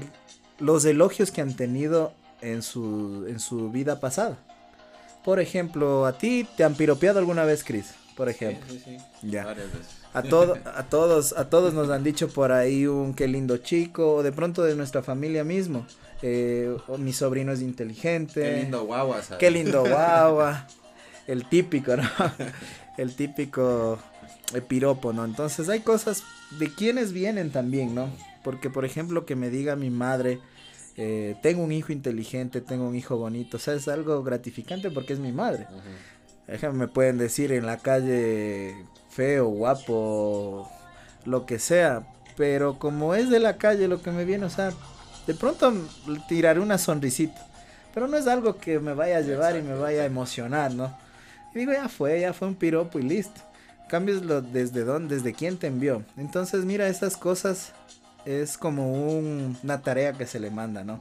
los 0.59 0.85
elogios 0.85 1.31
que 1.31 1.41
han 1.41 1.55
tenido 1.55 2.13
en 2.41 2.61
su, 2.61 3.25
en 3.27 3.39
su 3.39 3.71
vida 3.71 3.99
pasada. 3.99 4.37
Por 5.23 5.39
ejemplo, 5.39 6.05
a 6.05 6.17
ti 6.17 6.47
te 6.57 6.63
han 6.63 6.75
piropeado 6.75 7.19
alguna 7.19 7.45
vez, 7.45 7.63
Chris, 7.63 7.93
por 8.15 8.29
ejemplo. 8.29 8.65
Sí, 8.69 8.81
sí, 8.83 8.97
sí. 8.97 9.29
Ya. 9.29 9.45
Varias 9.45 9.67
veces. 9.71 9.87
A, 10.13 10.21
todo, 10.21 10.57
a, 10.65 10.83
todos, 10.83 11.33
a 11.33 11.49
todos 11.49 11.73
nos 11.73 11.89
han 11.89 12.03
dicho 12.03 12.27
por 12.27 12.51
ahí 12.51 12.85
un 12.85 13.13
qué 13.13 13.27
lindo 13.27 13.57
chico, 13.57 14.15
o 14.15 14.23
de 14.23 14.31
pronto 14.31 14.63
de 14.63 14.75
nuestra 14.75 15.01
familia 15.01 15.43
mismo. 15.43 15.87
Eh, 16.21 16.75
mi 16.99 17.13
sobrino 17.13 17.51
es 17.51 17.61
inteligente. 17.61 18.41
Qué 18.41 18.61
lindo 18.61 18.85
guagua, 18.85 19.21
¿sabes? 19.21 19.39
Qué 19.39 19.51
lindo 19.51 19.81
guagua. 19.89 20.67
El 21.25 21.47
típico, 21.49 21.95
¿no? 21.97 22.03
El 22.97 23.15
típico 23.15 23.97
piropo, 24.61 25.13
¿no? 25.13 25.25
Entonces 25.25 25.69
hay 25.69 25.79
cosas 25.79 26.23
de 26.59 26.73
quienes 26.73 27.13
vienen 27.13 27.51
también, 27.51 27.95
¿no? 27.95 28.09
Porque, 28.43 28.69
por 28.69 28.85
ejemplo, 28.85 29.25
que 29.25 29.35
me 29.35 29.49
diga 29.49 29.75
mi 29.75 29.89
madre, 29.89 30.39
eh, 30.95 31.35
tengo 31.41 31.63
un 31.63 31.71
hijo 31.71 31.91
inteligente, 31.91 32.61
tengo 32.61 32.87
un 32.87 32.95
hijo 32.95 33.17
bonito, 33.17 33.57
o 33.57 33.59
sea, 33.59 33.73
es 33.73 33.87
algo 33.87 34.23
gratificante 34.23 34.91
porque 34.91 35.13
es 35.13 35.19
mi 35.19 35.31
madre. 35.31 35.67
Ejemplo, 36.47 36.77
me 36.79 36.87
pueden 36.87 37.17
decir 37.17 37.51
en 37.51 37.65
la 37.65 37.77
calle 37.77 38.75
feo, 39.09 39.47
guapo, 39.47 40.69
lo 41.25 41.45
que 41.45 41.59
sea, 41.59 42.05
pero 42.35 42.79
como 42.79 43.15
es 43.15 43.29
de 43.29 43.39
la 43.39 43.57
calle 43.57 43.87
lo 43.87 44.01
que 44.01 44.11
me 44.11 44.25
viene, 44.25 44.45
o 44.45 44.49
sea, 44.49 44.71
de 45.25 45.33
pronto 45.33 45.73
tiraré 46.27 46.59
una 46.59 46.77
sonrisita, 46.77 47.47
pero 47.93 48.07
no 48.07 48.17
es 48.17 48.27
algo 48.27 48.57
que 48.57 48.79
me 48.79 48.93
vaya 48.93 49.17
a 49.17 49.21
llevar 49.21 49.55
y 49.55 49.61
me 49.61 49.75
vaya 49.75 50.01
a 50.01 50.05
emocionar, 50.05 50.73
¿no? 50.73 50.95
Y 51.53 51.59
digo, 51.59 51.71
ya 51.71 51.87
fue, 51.87 52.21
ya 52.21 52.33
fue 52.33 52.47
un 52.47 52.55
piropo 52.55 52.99
y 52.99 53.03
listo. 53.03 53.41
Cambios 53.87 54.23
lo 54.23 54.41
desde 54.41 54.83
dónde, 54.83 55.15
desde 55.15 55.33
quién 55.33 55.57
te 55.57 55.67
envió. 55.67 56.03
Entonces, 56.17 56.65
mira, 56.65 56.87
esas 56.87 57.15
cosas 57.15 57.73
es 58.25 58.57
como 58.57 58.91
un- 58.93 59.57
una 59.63 59.81
tarea 59.81 60.13
que 60.13 60.25
se 60.25 60.39
le 60.39 60.49
manda, 60.51 60.83
¿no? 60.83 60.99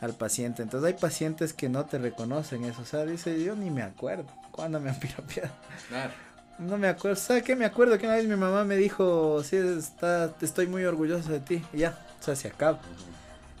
Al 0.00 0.14
paciente. 0.14 0.62
Entonces 0.62 0.92
hay 0.94 1.00
pacientes 1.00 1.52
que 1.52 1.68
no 1.68 1.84
te 1.84 1.98
reconocen 1.98 2.64
eso. 2.64 2.82
O 2.82 2.84
sea, 2.84 3.04
dice, 3.04 3.42
yo 3.42 3.54
ni 3.54 3.70
me 3.70 3.82
acuerdo. 3.82 4.24
¿Cuándo 4.50 4.80
me 4.80 4.90
han 4.90 4.98
piropeado? 4.98 5.50
Claro. 5.88 6.12
No 6.58 6.76
me 6.78 6.88
acuerdo. 6.88 7.16
¿Sabes 7.16 7.42
qué? 7.42 7.56
Me 7.56 7.64
acuerdo 7.64 7.96
que 7.98 8.06
una 8.06 8.16
vez 8.16 8.26
mi 8.26 8.36
mamá 8.36 8.64
me 8.64 8.76
dijo, 8.76 9.42
sí, 9.44 9.56
está, 9.56 10.32
estoy 10.40 10.66
muy 10.66 10.84
orgulloso 10.84 11.30
de 11.30 11.40
ti. 11.40 11.64
Y 11.72 11.78
ya, 11.78 11.98
o 12.20 12.22
sea, 12.24 12.36
se 12.36 12.48
acaba. 12.48 12.80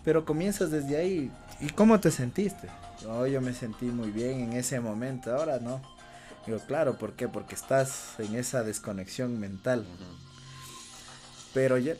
Pero 0.04 0.24
comienzas 0.24 0.70
desde 0.70 0.96
ahí. 0.96 1.30
¿Y 1.60 1.70
cómo 1.70 1.98
te 2.00 2.10
sentiste? 2.10 2.68
No, 3.04 3.26
yo 3.26 3.40
me 3.40 3.54
sentí 3.54 3.86
muy 3.86 4.10
bien 4.10 4.40
en 4.40 4.52
ese 4.52 4.80
momento. 4.80 5.34
Ahora 5.34 5.58
no. 5.58 5.80
Digo, 6.46 6.58
claro, 6.66 6.98
¿por 6.98 7.12
qué? 7.14 7.28
Porque 7.28 7.54
estás 7.54 8.18
en 8.18 8.34
esa 8.34 8.62
desconexión 8.64 9.38
mental. 9.38 9.84
Pero 11.54 11.78
ya, 11.78 11.94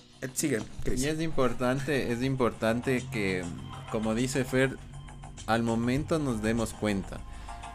Cris. 0.85 1.03
Y 1.03 1.09
es 1.09 1.21
importante, 1.21 2.13
es 2.13 2.23
importante 2.23 3.05
que, 3.13 3.45
como 3.91 4.15
dice 4.15 4.45
Fer, 4.45 4.77
al 5.47 5.63
momento 5.63 6.19
nos 6.19 6.43
demos 6.43 6.73
cuenta. 6.73 7.21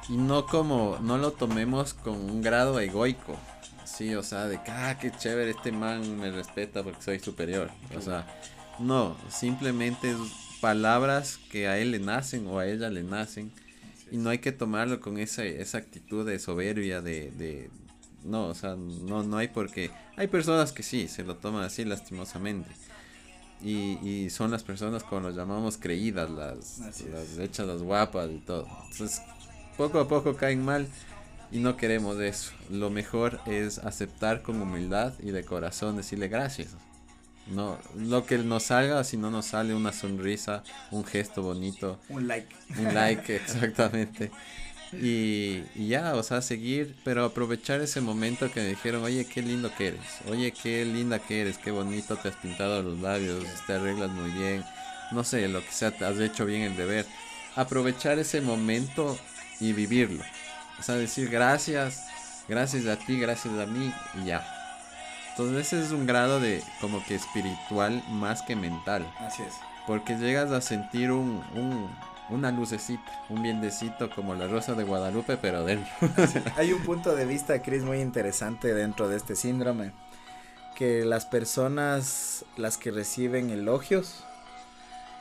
Y 0.10 0.16
no 0.16 0.46
como, 0.46 0.98
no 1.02 1.18
lo 1.18 1.34
tomemos 1.34 1.94
con 1.94 2.16
un 2.16 2.42
grado 2.42 2.80
egoico. 2.80 3.38
Sí, 3.84 4.16
o 4.16 4.24
sea, 4.24 4.46
de 4.46 4.62
que, 4.64 4.72
ah, 4.72 4.98
qué 5.00 5.12
chévere, 5.12 5.52
este 5.52 5.72
man 5.72 6.20
me 6.20 6.32
respeta 6.32 6.84
porque 6.84 7.02
soy 7.02 7.20
superior. 7.20 7.70
O 7.96 8.02
sea, 8.02 8.26
no, 8.80 9.18
simplemente 9.30 10.16
palabras 10.62 11.40
que 11.52 11.68
a 11.68 11.78
él 11.78 11.92
le 11.92 12.00
nacen 12.00 12.48
o 12.48 12.60
a 12.60 12.68
ella 12.68 12.90
le 12.90 13.04
nacen. 13.04 13.52
Y 14.12 14.18
no 14.18 14.30
hay 14.30 14.40
que 14.40 14.54
tomarlo 14.54 15.02
con 15.02 15.18
esa, 15.18 15.44
esa 15.44 15.80
actitud 15.80 16.26
de 16.26 16.40
soberbia, 16.40 17.02
de... 17.02 17.70
No, 18.24 18.48
o 18.48 18.56
sea, 18.56 18.76
no, 18.76 19.24
no 19.24 19.38
hay 19.38 19.48
por 19.48 19.72
qué. 19.72 19.92
Hay 20.16 20.28
personas 20.28 20.72
que 20.72 20.84
sí, 20.84 21.08
se 21.08 21.24
lo 21.24 21.36
toman 21.38 21.64
así 21.64 21.86
lastimosamente. 21.86 22.70
Y, 23.62 23.98
y 24.08 24.30
son 24.30 24.52
las 24.52 24.64
personas 24.64 25.04
como 25.04 25.22
los 25.22 25.36
llamamos 25.36 25.78
creídas, 25.78 26.30
las, 26.30 26.80
las 26.80 27.38
hechas, 27.40 27.66
las 27.66 27.82
guapas 27.82 28.30
y 28.32 28.40
todo. 28.40 28.68
Entonces, 28.92 29.22
poco 29.78 30.00
a 30.00 30.08
poco 30.08 30.36
caen 30.36 30.64
mal 30.64 30.88
y 31.52 31.60
no 31.60 31.78
queremos 31.78 32.20
eso. 32.20 32.52
Lo 32.70 32.90
mejor 32.90 33.40
es 33.46 33.80
aceptar 33.80 34.42
con 34.42 34.62
humildad 34.62 35.14
y 35.20 35.32
de 35.32 35.44
corazón 35.44 35.98
decirle 35.98 36.28
gracias. 36.28 36.76
No, 37.48 37.78
lo 37.96 38.26
que 38.26 38.38
nos 38.40 38.64
salga, 38.64 39.04
si 39.06 39.16
no 39.16 39.32
nos 39.32 39.46
sale 39.46 39.74
una 39.74 39.94
sonrisa, 39.94 40.64
un 40.92 41.06
gesto 41.06 41.42
bonito, 41.42 41.98
Un 42.10 42.28
like. 42.28 42.54
un 42.78 42.94
like, 42.94 43.36
exactamente. 43.38 44.32
Y, 44.94 45.64
y 45.76 45.88
ya, 45.90 46.16
o 46.16 46.24
sea, 46.24 46.42
seguir, 46.42 46.96
pero 47.04 47.26
aprovechar 47.26 47.82
ese 47.82 48.00
momento 48.00 48.50
que 48.52 48.62
me 48.62 48.68
dijeron, 48.68 49.04
oye, 49.04 49.26
qué 49.26 49.42
lindo 49.42 49.70
que 49.76 49.88
eres, 49.90 50.02
oye, 50.30 50.52
qué 50.54 50.86
linda 50.86 51.20
que 51.20 51.42
eres, 51.42 51.58
qué 51.58 51.72
bonito 51.72 52.16
te 52.16 52.30
has 52.30 52.36
pintado 52.38 52.82
los 52.82 53.00
labios, 53.00 53.44
te 53.66 53.74
arreglas 53.74 54.10
muy 54.12 54.32
bien, 54.32 54.64
no 55.12 55.24
sé, 55.26 55.48
lo 55.50 55.62
que 55.62 55.72
sea, 55.72 55.92
te 55.92 56.06
has 56.06 56.18
hecho 56.20 56.46
bien 56.46 56.62
el 56.62 56.78
deber. 56.78 57.06
Aprovechar 57.56 58.18
ese 58.20 58.40
momento 58.40 59.18
y 59.60 59.74
vivirlo. 59.74 60.24
O 60.80 60.84
sea, 60.84 60.96
decir 60.96 61.30
gracias, 61.30 62.06
gracias 62.48 62.86
a 62.86 62.98
ti, 62.98 63.20
gracias 63.20 63.54
a 63.60 63.66
mí 63.66 63.92
y 64.22 64.28
ya. 64.28 64.46
Entonces 65.32 65.68
ese 65.68 65.84
es 65.84 65.92
un 65.92 66.06
grado 66.08 66.40
de 66.40 66.64
como 66.82 67.04
que 67.06 67.16
espiritual 67.16 68.04
más 68.10 68.42
que 68.42 68.56
mental. 68.56 69.06
Así 69.20 69.44
es. 69.44 69.54
Porque 69.86 70.16
llegas 70.16 70.52
a 70.52 70.62
sentir 70.62 71.12
un, 71.12 71.44
un- 71.56 71.90
una 72.30 72.52
lucecita, 72.52 73.24
un 73.30 73.42
biendecito 73.42 74.10
como 74.10 74.36
la 74.36 74.48
rosa 74.48 74.74
de 74.74 74.84
Guadalupe, 74.84 75.38
pero 75.38 75.64
dentro. 75.64 75.92
Hay 76.58 76.74
un 76.74 76.84
punto 76.84 77.16
de 77.16 77.26
vista, 77.26 77.62
Chris, 77.62 77.84
muy 77.84 78.00
interesante 78.00 78.74
dentro 78.74 79.08
de 79.08 79.18
este 79.18 79.36
síndrome. 79.36 79.92
Que 80.76 81.06
las 81.06 81.26
personas, 81.26 82.46
las 82.56 82.78
que 82.78 82.92
reciben 82.92 83.50
elogios, 83.50 84.24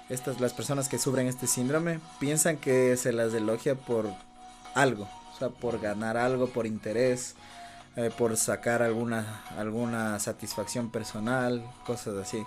estas, 0.08 0.40
las 0.40 0.52
personas 0.52 0.88
que 0.88 0.98
sufren 0.98 1.26
este 1.26 1.46
síndrome, 1.46 2.00
piensan 2.18 2.58
que 2.58 2.96
se 2.96 3.12
las 3.12 3.32
elogia 3.32 3.74
por 3.74 4.12
algo. 4.74 5.08
O 5.34 5.38
sea, 5.38 5.48
por 5.48 5.80
ganar 5.80 6.16
algo, 6.16 6.48
por 6.48 6.66
interés, 6.66 7.34
eh, 7.96 8.10
por 8.16 8.36
sacar 8.36 8.82
alguna, 8.82 9.42
alguna 9.56 10.18
satisfacción 10.18 10.90
personal, 10.90 11.64
cosas 11.86 12.16
así. 12.16 12.44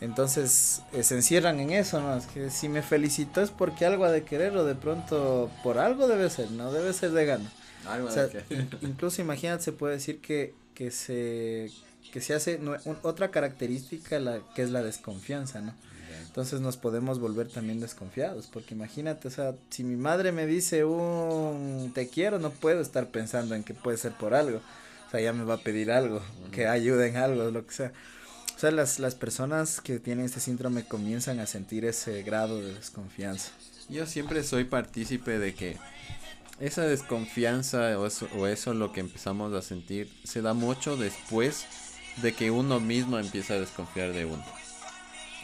Entonces 0.00 0.82
eh, 0.92 1.02
se 1.02 1.14
encierran 1.16 1.60
en 1.60 1.70
eso, 1.70 2.00
¿no? 2.00 2.16
Es 2.16 2.26
que 2.26 2.50
si 2.50 2.68
me 2.68 2.82
felicitó 2.82 3.40
es 3.40 3.50
porque 3.50 3.86
algo 3.86 4.04
ha 4.04 4.10
de 4.10 4.24
querer 4.24 4.56
o 4.56 4.64
de 4.64 4.74
pronto 4.74 5.50
por 5.62 5.78
algo 5.78 6.08
debe 6.08 6.28
ser, 6.30 6.50
no 6.50 6.72
debe 6.72 6.92
ser 6.92 7.12
de 7.12 7.24
gana. 7.26 7.50
Algo 7.86 8.08
O 8.08 8.10
sea, 8.10 8.26
de 8.26 8.42
que- 8.44 8.54
in- 8.54 8.70
incluso 8.82 9.20
imagínate, 9.22 9.62
se 9.64 9.72
puede 9.72 9.94
decir 9.94 10.20
que, 10.20 10.54
que 10.74 10.90
se 10.90 11.70
que 12.12 12.20
se 12.20 12.34
hace 12.34 12.60
nue- 12.60 12.80
un- 12.84 12.98
otra 13.02 13.30
característica 13.30 14.20
la 14.20 14.40
que 14.54 14.62
es 14.62 14.70
la 14.70 14.82
desconfianza, 14.82 15.60
¿no? 15.60 15.74
Entonces 16.26 16.60
nos 16.60 16.76
podemos 16.76 17.20
volver 17.20 17.48
también 17.48 17.80
desconfiados, 17.80 18.48
porque 18.52 18.74
imagínate, 18.74 19.28
o 19.28 19.30
sea, 19.30 19.54
si 19.70 19.84
mi 19.84 19.94
madre 19.96 20.32
me 20.32 20.46
dice 20.46 20.84
un 20.84 21.92
te 21.94 22.08
quiero, 22.08 22.38
no 22.40 22.50
puedo 22.50 22.80
estar 22.80 23.08
pensando 23.08 23.54
en 23.54 23.62
que 23.62 23.72
puede 23.74 23.96
ser 23.98 24.12
por 24.12 24.34
algo. 24.34 24.60
O 25.06 25.10
sea, 25.10 25.20
ya 25.20 25.32
me 25.32 25.44
va 25.44 25.54
a 25.54 25.58
pedir 25.58 25.92
algo, 25.92 26.20
que 26.50 26.66
ayude 26.66 27.06
en 27.08 27.16
algo, 27.16 27.50
lo 27.50 27.64
que 27.66 27.72
sea. 27.74 27.92
O 28.56 28.58
sea, 28.58 28.70
las, 28.70 28.98
las 28.98 29.14
personas 29.14 29.80
que 29.80 29.98
tienen 29.98 30.26
este 30.26 30.40
síndrome 30.40 30.84
comienzan 30.84 31.40
a 31.40 31.46
sentir 31.46 31.84
ese 31.84 32.22
grado 32.22 32.60
de 32.60 32.74
desconfianza. 32.74 33.50
Yo 33.88 34.06
siempre 34.06 34.42
soy 34.44 34.64
partícipe 34.64 35.38
de 35.38 35.54
que 35.54 35.76
esa 36.60 36.82
desconfianza 36.82 37.98
o 37.98 38.06
eso, 38.06 38.28
o 38.36 38.46
eso 38.46 38.72
lo 38.74 38.92
que 38.92 39.00
empezamos 39.00 39.52
a 39.52 39.60
sentir 39.60 40.08
se 40.24 40.40
da 40.40 40.54
mucho 40.54 40.96
después 40.96 41.66
de 42.22 42.32
que 42.32 42.50
uno 42.52 42.78
mismo 42.80 43.18
empieza 43.18 43.54
a 43.54 43.60
desconfiar 43.60 44.12
de 44.12 44.24
uno. 44.24 44.44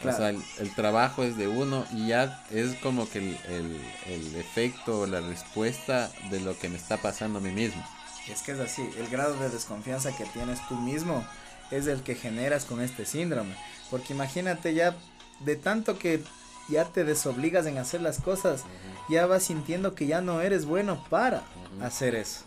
Claro. 0.01 0.15
O 0.17 0.19
sea, 0.19 0.29
el, 0.29 0.41
el 0.59 0.73
trabajo 0.73 1.23
es 1.23 1.37
de 1.37 1.47
uno 1.47 1.85
y 1.93 2.07
ya 2.07 2.43
es 2.49 2.75
como 2.77 3.07
que 3.09 3.19
el, 3.19 3.37
el- 3.49 3.81
el 4.07 4.35
efecto 4.37 5.01
o 5.01 5.05
la 5.05 5.21
respuesta 5.21 6.09
de 6.31 6.39
lo 6.39 6.57
que 6.57 6.69
me 6.69 6.77
está 6.77 6.97
pasando 6.97 7.37
a 7.37 7.41
mí 7.41 7.51
mismo. 7.51 7.85
Es 8.27 8.41
que 8.41 8.53
es 8.53 8.59
así, 8.59 8.81
el 8.97 9.07
grado 9.09 9.37
de 9.37 9.49
desconfianza 9.49 10.15
que 10.15 10.25
tienes 10.25 10.59
tú 10.67 10.75
mismo 10.75 11.23
es 11.71 11.87
el 11.87 12.03
que 12.03 12.15
generas 12.15 12.65
con 12.65 12.81
este 12.81 13.05
síndrome. 13.05 13.55
Porque 13.89 14.13
imagínate 14.13 14.73
ya, 14.73 14.95
de 15.39 15.55
tanto 15.55 15.97
que 15.97 16.23
ya 16.69 16.85
te 16.85 17.03
desobligas 17.03 17.65
en 17.65 17.77
hacer 17.77 18.01
las 18.01 18.19
cosas, 18.19 18.63
ya 19.09 19.25
vas 19.25 19.43
sintiendo 19.43 19.95
que 19.95 20.07
ya 20.07 20.21
no 20.21 20.41
eres 20.41 20.65
bueno 20.65 21.03
para 21.09 21.43
hacer 21.81 22.15
eso. 22.15 22.45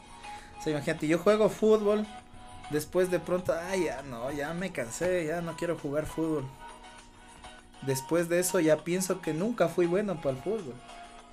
O 0.58 0.62
sea, 0.62 0.72
imagínate, 0.72 1.06
yo 1.06 1.18
juego 1.18 1.50
fútbol 1.50 2.06
Después 2.70 3.10
de 3.10 3.20
pronto, 3.20 3.54
ay, 3.54 3.84
ya 3.84 4.02
no, 4.02 4.30
ya 4.32 4.54
me 4.54 4.72
cansé, 4.72 5.26
ya 5.26 5.40
no 5.40 5.56
quiero 5.56 5.76
jugar 5.76 6.06
fútbol. 6.06 6.44
Después 7.82 8.28
de 8.28 8.40
eso 8.40 8.60
ya 8.60 8.78
pienso 8.78 9.20
que 9.20 9.34
nunca 9.34 9.68
fui 9.68 9.86
bueno 9.86 10.16
para 10.16 10.36
el 10.36 10.42
fútbol. 10.42 10.74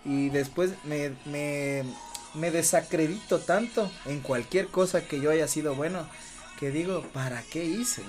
Y 0.04 0.30
después 0.30 0.74
me, 0.84 1.14
me, 1.26 1.84
me 2.34 2.52
desacredito 2.52 3.40
tanto 3.40 3.90
en 4.06 4.20
cualquier 4.20 4.68
cosa 4.68 5.08
que 5.08 5.22
yo 5.22 5.32
haya 5.32 5.48
sido 5.48 5.76
bueno 5.76 6.06
que 6.62 6.70
digo, 6.70 7.02
¿para 7.12 7.42
qué 7.42 7.66
hice? 7.66 8.04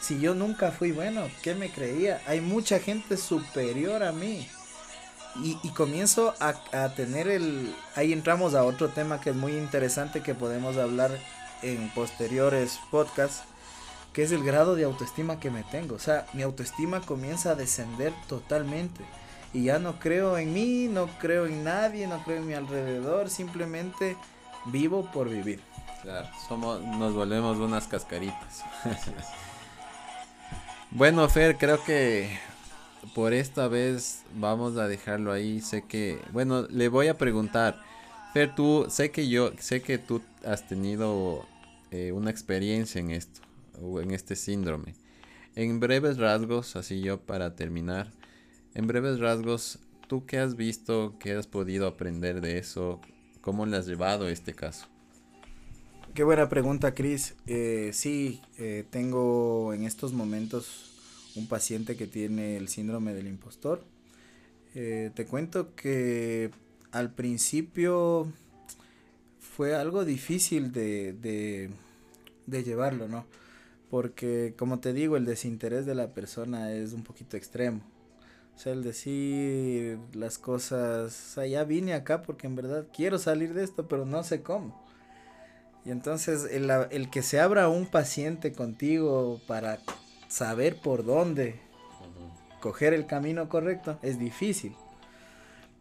Si 0.00 0.20
yo 0.20 0.32
nunca 0.32 0.70
fui 0.70 0.92
bueno, 0.92 1.28
¿qué 1.42 1.56
me 1.56 1.68
creía? 1.68 2.22
Hay 2.28 2.40
mucha 2.40 2.78
gente 2.78 3.16
superior 3.16 4.04
a 4.04 4.12
mí. 4.12 4.48
Y, 5.42 5.56
comienzo 5.70 6.32
a, 6.38 6.54
a, 6.72 6.94
tener 6.94 7.26
el... 7.26 7.74
Ahí 7.96 8.12
entramos 8.12 8.54
a 8.54 8.62
otro 8.62 8.88
tema 8.88 9.20
que 9.20 9.30
es 9.30 9.36
muy 9.36 9.56
interesante 9.56 10.22
que 10.22 10.34
podemos 10.34 10.76
hablar 10.76 11.10
en 11.62 11.90
posteriores 11.90 12.78
podcasts, 12.92 13.42
que 14.12 14.22
es 14.22 14.30
el 14.30 14.44
grado 14.44 14.76
de 14.76 14.84
autoestima 14.84 15.40
que 15.40 15.50
me 15.50 15.64
tengo. 15.64 15.96
O 15.96 16.00
sea, 16.00 16.24
mi 16.34 16.42
autoestima 16.42 17.00
comienza 17.00 17.50
a 17.50 17.56
descender 17.56 18.12
totalmente. 18.28 19.04
Y 19.52 19.64
ya 19.64 19.80
no 19.80 19.98
creo 19.98 20.38
en 20.38 20.52
mí, 20.52 20.86
no 20.86 21.08
creo 21.18 21.46
en 21.46 21.64
nadie, 21.64 22.06
no 22.06 22.22
creo 22.22 22.38
en 22.38 22.46
mi 22.46 22.54
alrededor, 22.54 23.28
simplemente 23.28 24.16
vivo 24.66 25.10
por 25.12 25.28
vivir. 25.28 25.67
Claro, 26.08 26.26
somos, 26.48 26.82
nos 26.82 27.12
volvemos 27.12 27.58
unas 27.58 27.86
cascaritas. 27.86 28.64
bueno, 30.90 31.28
Fer, 31.28 31.58
creo 31.58 31.84
que 31.84 32.30
por 33.14 33.34
esta 33.34 33.68
vez 33.68 34.22
vamos 34.34 34.78
a 34.78 34.88
dejarlo 34.88 35.32
ahí. 35.32 35.60
Sé 35.60 35.82
que, 35.82 36.18
bueno, 36.32 36.62
le 36.70 36.88
voy 36.88 37.08
a 37.08 37.18
preguntar. 37.18 37.82
Fer, 38.32 38.54
tú, 38.54 38.86
sé 38.88 39.10
que 39.10 39.28
yo, 39.28 39.52
sé 39.58 39.82
que 39.82 39.98
tú 39.98 40.22
has 40.46 40.66
tenido 40.66 41.44
eh, 41.90 42.12
una 42.12 42.30
experiencia 42.30 43.02
en 43.02 43.10
esto, 43.10 43.42
o 43.82 44.00
en 44.00 44.12
este 44.12 44.34
síndrome. 44.34 44.94
En 45.56 45.78
breves 45.78 46.16
rasgos, 46.16 46.74
así 46.74 47.02
yo 47.02 47.20
para 47.20 47.54
terminar, 47.54 48.10
en 48.72 48.86
breves 48.86 49.18
rasgos, 49.18 49.78
¿tú 50.06 50.24
qué 50.24 50.38
has 50.38 50.56
visto, 50.56 51.16
qué 51.20 51.34
has 51.34 51.46
podido 51.46 51.86
aprender 51.86 52.40
de 52.40 52.56
eso? 52.56 52.98
¿Cómo 53.42 53.66
le 53.66 53.76
has 53.76 53.86
llevado 53.86 54.26
este 54.26 54.54
caso? 54.54 54.88
Qué 56.18 56.24
buena 56.24 56.48
pregunta, 56.48 56.96
Cris. 56.96 57.36
Eh, 57.46 57.90
sí, 57.92 58.42
eh, 58.58 58.84
tengo 58.90 59.72
en 59.72 59.84
estos 59.84 60.12
momentos 60.12 61.30
un 61.36 61.46
paciente 61.46 61.94
que 61.94 62.08
tiene 62.08 62.56
el 62.56 62.66
síndrome 62.66 63.14
del 63.14 63.28
impostor. 63.28 63.84
Eh, 64.74 65.12
te 65.14 65.26
cuento 65.26 65.76
que 65.76 66.50
al 66.90 67.14
principio 67.14 68.26
fue 69.38 69.76
algo 69.76 70.04
difícil 70.04 70.72
de, 70.72 71.12
de, 71.12 71.70
de, 72.46 72.64
llevarlo, 72.64 73.06
¿no? 73.06 73.24
Porque, 73.88 74.54
como 74.58 74.80
te 74.80 74.92
digo, 74.92 75.16
el 75.16 75.24
desinterés 75.24 75.86
de 75.86 75.94
la 75.94 76.14
persona 76.14 76.72
es 76.72 76.94
un 76.94 77.04
poquito 77.04 77.36
extremo. 77.36 77.80
O 78.56 78.58
sea, 78.58 78.72
el 78.72 78.82
decir 78.82 80.00
las 80.14 80.36
cosas, 80.36 81.12
o 81.12 81.34
sea, 81.34 81.46
ya 81.46 81.62
vine 81.62 81.94
acá 81.94 82.22
porque 82.22 82.48
en 82.48 82.56
verdad 82.56 82.88
quiero 82.92 83.20
salir 83.20 83.54
de 83.54 83.62
esto, 83.62 83.86
pero 83.86 84.04
no 84.04 84.24
sé 84.24 84.42
cómo. 84.42 84.87
Y 85.88 85.90
entonces 85.90 86.46
el, 86.50 86.70
el, 86.90 87.08
que 87.08 87.22
se 87.22 87.40
abra 87.40 87.70
un 87.70 87.86
paciente 87.86 88.52
contigo 88.52 89.40
para 89.46 89.78
saber 90.28 90.76
por 90.76 91.02
dónde 91.02 91.58
coger 92.60 92.92
el 92.92 93.06
camino 93.06 93.48
correcto 93.48 93.98
es 94.02 94.18
difícil. 94.18 94.76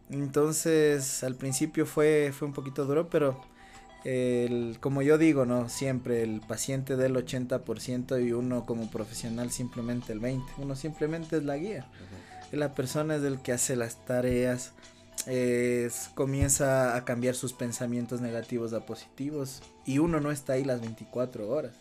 Entonces 0.09 1.25
al 1.25 1.35
principio 1.35 1.85
fue, 1.85 2.31
fue 2.31 2.47
un 2.47 2.53
poquito 2.53 2.85
duro, 2.85 3.09
pero 3.09 3.41
el, 4.05 4.77
como 4.79 5.01
yo 5.01 5.17
digo, 5.17 5.45
¿no? 5.45 5.67
Siempre 5.67 6.23
el 6.23 6.39
paciente 6.39 6.95
del 6.95 7.13
80% 7.13 8.25
y 8.25 8.31
uno 8.31 8.65
como 8.65 8.89
profesional 8.89 9.51
simplemente 9.51 10.13
el 10.13 10.21
20%. 10.21 10.41
Uno 10.59 10.77
simplemente 10.77 11.35
es 11.35 11.43
la 11.43 11.57
guía. 11.57 11.85
La 12.53 12.73
persona 12.73 13.17
es 13.17 13.23
el 13.23 13.41
que 13.41 13.51
hace 13.51 13.75
las 13.75 14.05
tareas, 14.05 14.71
es, 15.25 16.11
comienza 16.15 16.95
a 16.95 17.03
cambiar 17.03 17.35
sus 17.35 17.51
pensamientos 17.51 18.21
negativos 18.21 18.71
a 18.71 18.85
positivos 18.85 19.61
y 19.88 19.97
uno 19.97 20.19
no 20.19 20.32
está 20.32 20.54
ahí 20.54 20.63
las 20.63 20.82
24 20.82 21.50
horas. 21.50 21.73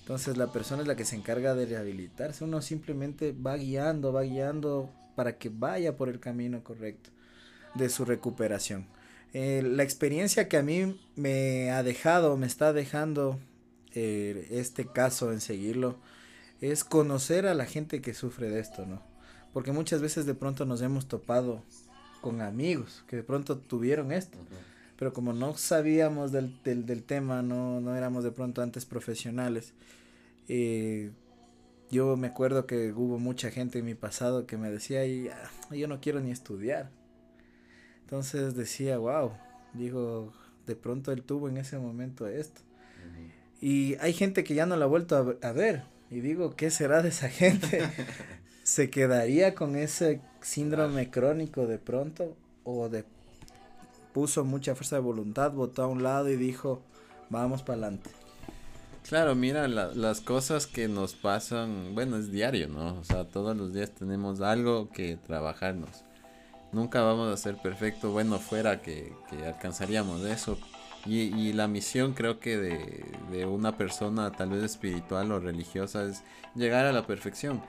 Entonces 0.00 0.36
la 0.36 0.52
persona 0.52 0.82
es 0.82 0.88
la 0.88 0.96
que 0.96 1.04
se 1.04 1.16
encarga 1.16 1.54
de 1.54 1.66
rehabilitarse, 1.66 2.44
uno 2.44 2.62
simplemente 2.62 3.32
va 3.32 3.56
guiando, 3.56 4.12
va 4.12 4.22
guiando 4.22 4.88
para 5.16 5.36
que 5.36 5.48
vaya 5.48 5.96
por 5.96 6.08
el 6.08 6.20
camino 6.20 6.62
correcto 6.62 7.10
de 7.74 7.88
su 7.88 8.04
recuperación. 8.04 8.86
Eh, 9.34 9.62
la 9.62 9.82
experiencia 9.82 10.48
que 10.48 10.56
a 10.56 10.62
mí 10.62 10.98
me 11.16 11.70
ha 11.70 11.82
dejado, 11.82 12.36
me 12.36 12.46
está 12.46 12.72
dejando 12.72 13.38
eh, 13.94 14.46
este 14.50 14.86
caso 14.86 15.32
en 15.32 15.40
seguirlo, 15.40 15.96
es 16.60 16.84
conocer 16.84 17.46
a 17.46 17.54
la 17.54 17.66
gente 17.66 18.00
que 18.00 18.14
sufre 18.14 18.48
de 18.48 18.60
esto, 18.60 18.86
¿no? 18.86 19.02
Porque 19.52 19.72
muchas 19.72 20.00
veces 20.00 20.24
de 20.24 20.34
pronto 20.34 20.64
nos 20.64 20.80
hemos 20.82 21.08
topado 21.08 21.62
con 22.20 22.40
amigos 22.40 23.04
que 23.06 23.16
de 23.16 23.22
pronto 23.22 23.58
tuvieron 23.58 24.12
esto. 24.12 24.38
Pero 24.98 25.12
como 25.12 25.32
no 25.32 25.56
sabíamos 25.56 26.32
del, 26.32 26.60
del, 26.64 26.84
del, 26.84 27.04
tema, 27.04 27.40
no, 27.40 27.80
no 27.80 27.94
éramos 27.94 28.24
de 28.24 28.32
pronto 28.32 28.62
antes 28.62 28.84
profesionales, 28.84 29.72
eh, 30.48 31.12
yo 31.88 32.16
me 32.16 32.26
acuerdo 32.26 32.66
que 32.66 32.92
hubo 32.92 33.18
mucha 33.18 33.50
gente 33.50 33.78
en 33.78 33.84
mi 33.84 33.94
pasado 33.94 34.44
que 34.46 34.56
me 34.56 34.70
decía, 34.70 35.06
y, 35.06 35.28
ah, 35.28 35.74
yo 35.74 35.86
no 35.86 36.00
quiero 36.00 36.18
ni 36.18 36.32
estudiar. 36.32 36.90
Entonces 38.00 38.56
decía, 38.56 38.98
wow, 38.98 39.32
digo, 39.72 40.32
de 40.66 40.74
pronto 40.74 41.12
él 41.12 41.22
tuvo 41.22 41.48
en 41.48 41.58
ese 41.58 41.78
momento 41.78 42.26
esto. 42.26 42.60
Uh 42.60 43.20
-huh. 43.20 43.30
Y 43.60 43.94
hay 44.00 44.12
gente 44.12 44.42
que 44.42 44.54
ya 44.54 44.66
no 44.66 44.76
la 44.76 44.86
ha 44.86 44.88
vuelto 44.88 45.16
a, 45.16 45.48
a 45.48 45.52
ver. 45.52 45.84
Y 46.10 46.20
digo, 46.20 46.56
¿qué 46.56 46.70
será 46.70 47.02
de 47.02 47.10
esa 47.10 47.28
gente? 47.28 47.82
¿Se 48.64 48.90
quedaría 48.90 49.54
con 49.54 49.76
ese 49.76 50.20
síndrome 50.40 51.10
crónico 51.10 51.66
de 51.66 51.78
pronto? 51.78 52.36
¿O 52.64 52.88
de 52.88 53.04
puso 54.18 54.44
mucha 54.44 54.74
fuerza 54.74 54.96
de 54.96 55.02
voluntad, 55.02 55.52
votó 55.52 55.84
a 55.84 55.86
un 55.86 56.02
lado 56.02 56.28
y 56.28 56.34
dijo, 56.34 56.82
vamos 57.30 57.62
para 57.62 57.74
adelante? 57.74 58.10
Claro, 59.08 59.36
mira, 59.36 59.68
la, 59.68 59.94
las 59.94 60.20
cosas 60.20 60.66
que 60.66 60.88
nos 60.88 61.14
pasan, 61.14 61.94
bueno, 61.94 62.16
es 62.16 62.32
diario, 62.32 62.66
¿no? 62.66 62.98
O 62.98 63.04
sea, 63.04 63.28
todos 63.28 63.56
los 63.56 63.72
días 63.72 63.92
tenemos 63.92 64.40
algo 64.40 64.90
que 64.90 65.16
trabajarnos. 65.24 66.02
Nunca 66.72 67.02
vamos 67.02 67.32
a 67.32 67.36
ser 67.36 67.58
perfectos, 67.58 68.12
bueno, 68.12 68.40
fuera 68.40 68.82
que, 68.82 69.12
que 69.30 69.46
alcanzaríamos 69.46 70.24
eso. 70.24 70.58
Y, 71.06 71.20
y, 71.20 71.52
la 71.52 71.68
misión 71.68 72.12
creo 72.12 72.40
que 72.40 72.56
de, 72.56 73.04
de, 73.30 73.46
una 73.46 73.76
persona 73.76 74.32
tal 74.32 74.50
vez 74.50 74.64
espiritual 74.64 75.30
o 75.30 75.38
religiosa 75.38 76.02
es 76.02 76.24
llegar 76.56 76.86
a 76.86 76.92
la 76.92 77.06
perfección. 77.06 77.62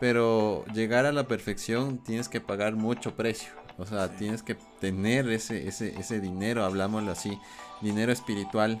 Pero 0.00 0.66
llegar 0.74 1.06
a 1.06 1.12
la 1.12 1.26
perfección 1.26 1.96
tienes 1.96 2.28
que 2.28 2.42
pagar 2.42 2.76
mucho 2.76 3.16
precio. 3.16 3.63
O 3.78 3.86
sea, 3.86 4.08
sí. 4.08 4.14
tienes 4.18 4.42
que 4.42 4.54
tener 4.80 5.28
ese, 5.30 5.66
ese, 5.66 5.98
ese 5.98 6.20
dinero, 6.20 6.64
hablámoslo 6.64 7.10
así, 7.10 7.38
dinero 7.80 8.12
espiritual 8.12 8.80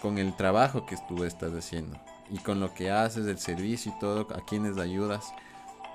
con 0.00 0.18
el 0.18 0.34
trabajo 0.36 0.86
que 0.86 0.96
tú 1.08 1.24
estás 1.24 1.52
haciendo 1.52 1.98
y 2.30 2.38
con 2.38 2.60
lo 2.60 2.74
que 2.74 2.90
haces, 2.90 3.26
el 3.26 3.38
servicio 3.38 3.92
y 3.94 3.98
todo, 3.98 4.26
a 4.34 4.44
quienes 4.44 4.78
ayudas. 4.78 5.32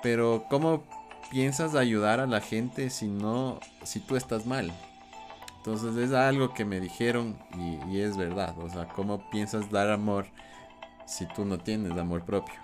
Pero 0.04 0.46
¿cómo 0.50 0.84
piensas 1.32 1.76
ayudar 1.76 2.20
a 2.20 2.28
la 2.28 2.42
gente 2.42 2.90
si 2.90 3.08
no, 3.08 3.60
si 3.84 4.00
tú 4.00 4.16
estás 4.16 4.46
mal? 4.46 4.72
Entonces 5.58 5.98
es 5.98 6.14
algo 6.14 6.54
que 6.54 6.64
me 6.64 6.80
dijeron 6.80 7.38
y, 7.58 7.92
y 7.92 8.02
es 8.02 8.16
verdad. 8.16 8.58
O 8.60 8.70
sea, 8.70 8.88
¿cómo 8.88 9.30
piensas 9.30 9.70
dar 9.72 9.90
amor 9.90 10.28
si 11.06 11.26
tú 11.26 11.44
no 11.44 11.58
tienes 11.58 11.98
amor 11.98 12.24
propio? 12.24 12.56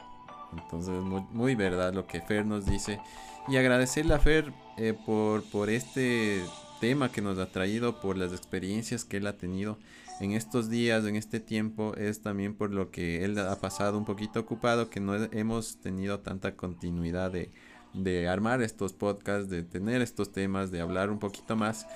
Entonces 0.58 1.02
muy, 1.02 1.26
muy 1.32 1.56
verdad 1.56 1.94
lo 1.94 2.06
que 2.08 2.22
Fer 2.22 2.46
nos 2.46 2.66
dice. 2.66 3.02
Y 3.48 3.58
agradecerle 3.58 4.14
a 4.14 4.20
Fer 4.20 4.54
eh, 4.78 4.94
por, 5.06 5.44
por 5.44 5.70
este 5.70 6.44
tema 6.80 7.12
que 7.12 7.22
nos 7.22 7.38
ha 7.40 7.52
traído, 7.52 8.02
por 8.02 8.18
las 8.18 8.32
experiencias 8.32 9.06
que 9.06 9.18
él 9.18 9.28
ha 9.28 9.38
tenido 9.38 9.78
en 10.20 10.32
estos 10.32 10.70
días, 10.70 11.06
en 11.06 11.16
este 11.16 11.40
tiempo, 11.40 11.96
es 11.96 12.22
también 12.22 12.56
por 12.56 12.72
lo 12.72 12.92
que 12.92 13.24
él 13.26 13.38
ha 13.40 13.60
pasado 13.60 13.98
un 13.98 14.06
poquito 14.06 14.40
ocupado, 14.40 14.90
que 14.90 15.00
no 15.00 15.16
hemos 15.16 15.78
tenido 15.78 16.20
tanta 16.20 16.56
continuidad 16.56 17.32
de, 17.32 17.52
de 17.94 18.28
armar 18.28 18.62
estos 18.62 18.94
podcasts, 18.94 19.50
de 19.50 19.64
tener 19.64 20.02
estos 20.02 20.32
temas, 20.32 20.72
de 20.72 20.82
hablar 20.82 21.10
un 21.10 21.20
poquito 21.20 21.56
más. 21.56 21.88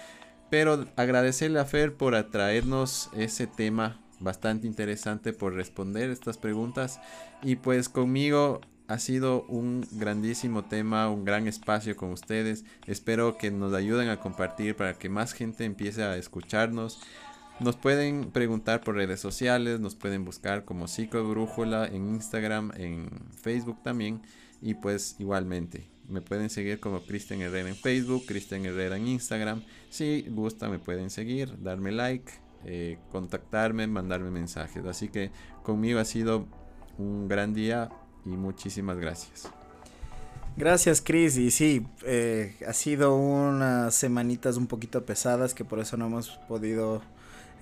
Pero 0.49 0.86
agradecerle 0.95 1.60
a 1.60 1.66
Fer 1.66 1.95
por 1.95 2.16
atraernos 2.16 3.10
ese 3.14 3.47
tema 3.47 4.01
bastante 4.20 4.68
interesante, 4.68 5.34
por 5.34 5.54
responder 5.54 6.10
estas 6.10 6.38
preguntas. 6.38 6.99
Y 7.43 7.58
pues 7.58 7.89
conmigo 7.89 8.62
ha 8.88 9.00
sido 9.00 9.44
un 9.44 9.86
grandísimo 9.92 10.66
tema, 10.66 11.10
un 11.10 11.26
gran 11.26 11.48
espacio 11.48 11.96
con 11.96 12.12
ustedes. 12.12 12.66
Espero 12.86 13.38
que 13.38 13.52
nos 13.52 13.74
ayuden 13.74 14.10
a 14.10 14.20
compartir 14.20 14.76
para 14.76 14.94
que 14.94 15.10
más 15.10 15.34
gente 15.34 15.66
empiece 15.66 16.04
a 16.04 16.16
escucharnos. 16.18 17.02
Nos 17.60 17.76
pueden 17.76 18.32
preguntar 18.32 18.82
por 18.82 18.96
redes 18.96 19.20
sociales, 19.20 19.80
nos 19.80 19.96
pueden 19.96 20.24
buscar 20.24 20.64
como 20.64 20.88
Psicobrújula 20.88 21.86
en 21.88 22.16
Instagram, 22.16 22.72
en 22.78 23.10
Facebook 23.42 23.82
también. 23.84 24.22
Y 24.62 24.76
pues 24.76 25.16
igualmente, 25.20 25.90
me 26.08 26.22
pueden 26.22 26.50
seguir 26.50 26.80
como 26.80 27.02
Cristian 27.02 27.42
Herrera 27.42 27.70
en 27.70 27.76
Facebook, 27.76 28.26
Cristian 28.26 28.66
Herrera 28.66 28.98
en 28.98 29.08
Instagram. 29.08 29.64
Si 29.90 30.26
gusta 30.30 30.70
me 30.70 30.80
pueden 30.80 31.10
seguir, 31.10 31.62
darme 31.62 31.92
like 31.92 32.32
eh, 32.66 32.98
contactarme, 33.12 33.88
mandarme 33.88 34.32
mensajes. 34.32 34.86
Así 34.86 35.10
que 35.10 35.32
conmigo 35.64 36.00
ha 36.00 36.06
sido 36.06 36.48
un 36.98 37.28
gran 37.28 37.54
día 37.54 37.90
y 38.34 38.38
muchísimas 38.38 38.97
gracias. 38.97 39.49
Gracias, 40.55 41.01
Chris. 41.01 41.38
Y 41.38 41.51
sí, 41.51 41.86
eh, 42.03 42.55
ha 42.67 42.73
sido 42.73 43.15
unas 43.15 43.93
semanitas 43.93 44.57
un 44.57 44.67
poquito 44.67 45.05
pesadas 45.05 45.53
que 45.53 45.63
por 45.63 45.80
eso 45.80 45.97
no 45.97 46.07
hemos 46.07 46.30
podido 46.47 47.01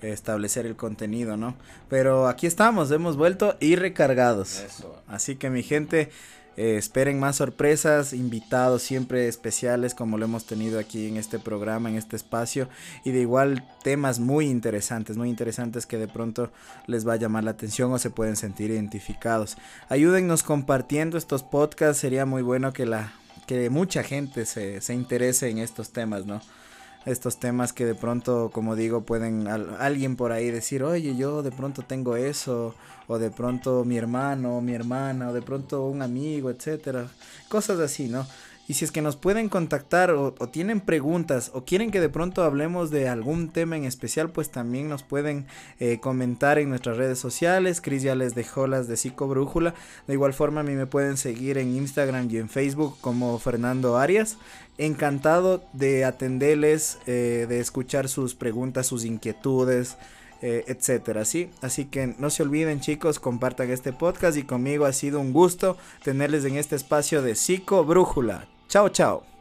establecer 0.00 0.66
el 0.66 0.76
contenido, 0.76 1.36
¿no? 1.36 1.56
Pero 1.88 2.26
aquí 2.26 2.46
estamos, 2.46 2.90
hemos 2.90 3.16
vuelto 3.16 3.56
y 3.60 3.76
recargados. 3.76 4.64
Así 5.08 5.36
que 5.36 5.50
mi 5.50 5.62
gente, 5.62 6.10
eh, 6.56 6.76
esperen 6.76 7.20
más 7.20 7.36
sorpresas, 7.36 8.12
invitados 8.12 8.82
siempre 8.82 9.28
especiales 9.28 9.94
como 9.94 10.18
lo 10.18 10.24
hemos 10.24 10.46
tenido 10.46 10.78
aquí 10.78 11.06
en 11.06 11.16
este 11.16 11.38
programa, 11.38 11.88
en 11.88 11.96
este 11.96 12.16
espacio 12.16 12.68
y 13.04 13.10
de 13.10 13.20
igual 13.20 13.66
temas 13.82 14.18
muy 14.18 14.46
interesantes, 14.46 15.16
muy 15.16 15.28
interesantes 15.28 15.86
que 15.86 15.98
de 15.98 16.08
pronto 16.08 16.50
les 16.86 17.06
va 17.06 17.14
a 17.14 17.16
llamar 17.16 17.44
la 17.44 17.52
atención 17.52 17.92
o 17.92 17.98
se 17.98 18.10
pueden 18.10 18.36
sentir 18.36 18.70
identificados. 18.70 19.56
Ayúdennos 19.88 20.42
compartiendo 20.42 21.18
estos 21.18 21.42
podcasts, 21.42 22.00
sería 22.00 22.26
muy 22.26 22.42
bueno 22.42 22.72
que 22.72 22.86
la 22.86 23.12
que 23.46 23.70
mucha 23.70 24.02
gente 24.02 24.44
se, 24.44 24.80
se 24.80 24.92
interese 24.92 25.48
en 25.48 25.58
estos 25.58 25.92
temas, 25.92 26.26
¿no? 26.26 26.40
Estos 27.06 27.38
temas 27.38 27.72
que 27.72 27.86
de 27.86 27.94
pronto, 27.94 28.50
como 28.52 28.76
digo, 28.76 29.02
pueden 29.02 29.48
alguien 29.48 30.16
por 30.16 30.32
ahí 30.32 30.50
decir, 30.50 30.82
oye, 30.82 31.16
yo 31.16 31.42
de 31.42 31.52
pronto 31.52 31.82
tengo 31.82 32.16
eso, 32.16 32.74
o 33.06 33.18
de 33.18 33.30
pronto 33.30 33.84
mi 33.84 33.96
hermano, 33.96 34.58
o 34.58 34.60
mi 34.60 34.74
hermana, 34.74 35.30
o 35.30 35.32
de 35.32 35.42
pronto 35.42 35.86
un 35.86 36.02
amigo, 36.02 36.50
etcétera, 36.50 37.08
cosas 37.48 37.78
así, 37.78 38.08
¿no? 38.08 38.26
Y 38.68 38.74
si 38.74 38.84
es 38.84 38.90
que 38.90 39.00
nos 39.00 39.14
pueden 39.14 39.48
contactar 39.48 40.10
o, 40.10 40.32
tienen 40.50 40.80
preguntas 40.80 41.52
o 41.54 41.64
quieren 41.64 41.92
que 41.92 42.00
de 42.00 42.08
pronto 42.08 42.42
hablemos 42.42 42.90
de 42.90 43.08
algún 43.08 43.50
tema 43.50 43.76
en 43.76 43.84
especial, 43.84 44.30
pues 44.30 44.50
también 44.50 44.88
nos 44.88 45.04
pueden 45.04 45.46
eh, 45.78 46.00
comentar 46.00 46.58
en 46.58 46.70
nuestras 46.70 46.96
redes 46.96 47.18
sociales. 47.18 47.80
Cris 47.80 48.02
ya 48.02 48.16
les 48.16 48.34
dejó 48.34 48.66
las 48.66 48.88
de 48.88 48.96
Psicobrújula. 48.96 49.74
De 50.08 50.14
igual 50.14 50.34
forma 50.34 50.60
a 50.60 50.64
mí 50.64 50.72
me 50.72 50.86
pueden 50.86 51.16
seguir 51.16 51.58
en 51.58 51.76
Instagram 51.76 52.28
y 52.28 52.38
en 52.38 52.48
Facebook 52.48 52.96
como 53.00 53.38
Fernando 53.38 53.98
Arias. 53.98 54.36
Encantado 54.78 55.64
de 55.72 56.04
atenderles, 56.04 56.98
eh, 57.06 57.46
de 57.48 57.60
escuchar 57.60 58.08
sus 58.08 58.34
preguntas, 58.34 58.86
sus 58.86 59.04
inquietudes. 59.04 59.96
Eh, 60.42 60.64
etcétera, 60.66 61.24
¿sí? 61.24 61.48
Así 61.62 61.86
que 61.86 62.14
no 62.18 62.28
se 62.28 62.42
olviden 62.42 62.80
chicos, 62.80 63.18
compartan 63.18 63.70
este 63.70 63.94
podcast 63.94 64.36
y 64.36 64.42
conmigo 64.42 64.84
ha 64.84 64.92
sido 64.92 65.18
un 65.18 65.32
gusto 65.32 65.78
tenerles 66.04 66.44
en 66.44 66.56
este 66.56 66.76
espacio 66.76 67.22
de 67.22 67.34
Psico 67.34 67.86
Brújula. 67.86 68.46
Chao, 68.68 68.90
chao. 68.90 69.35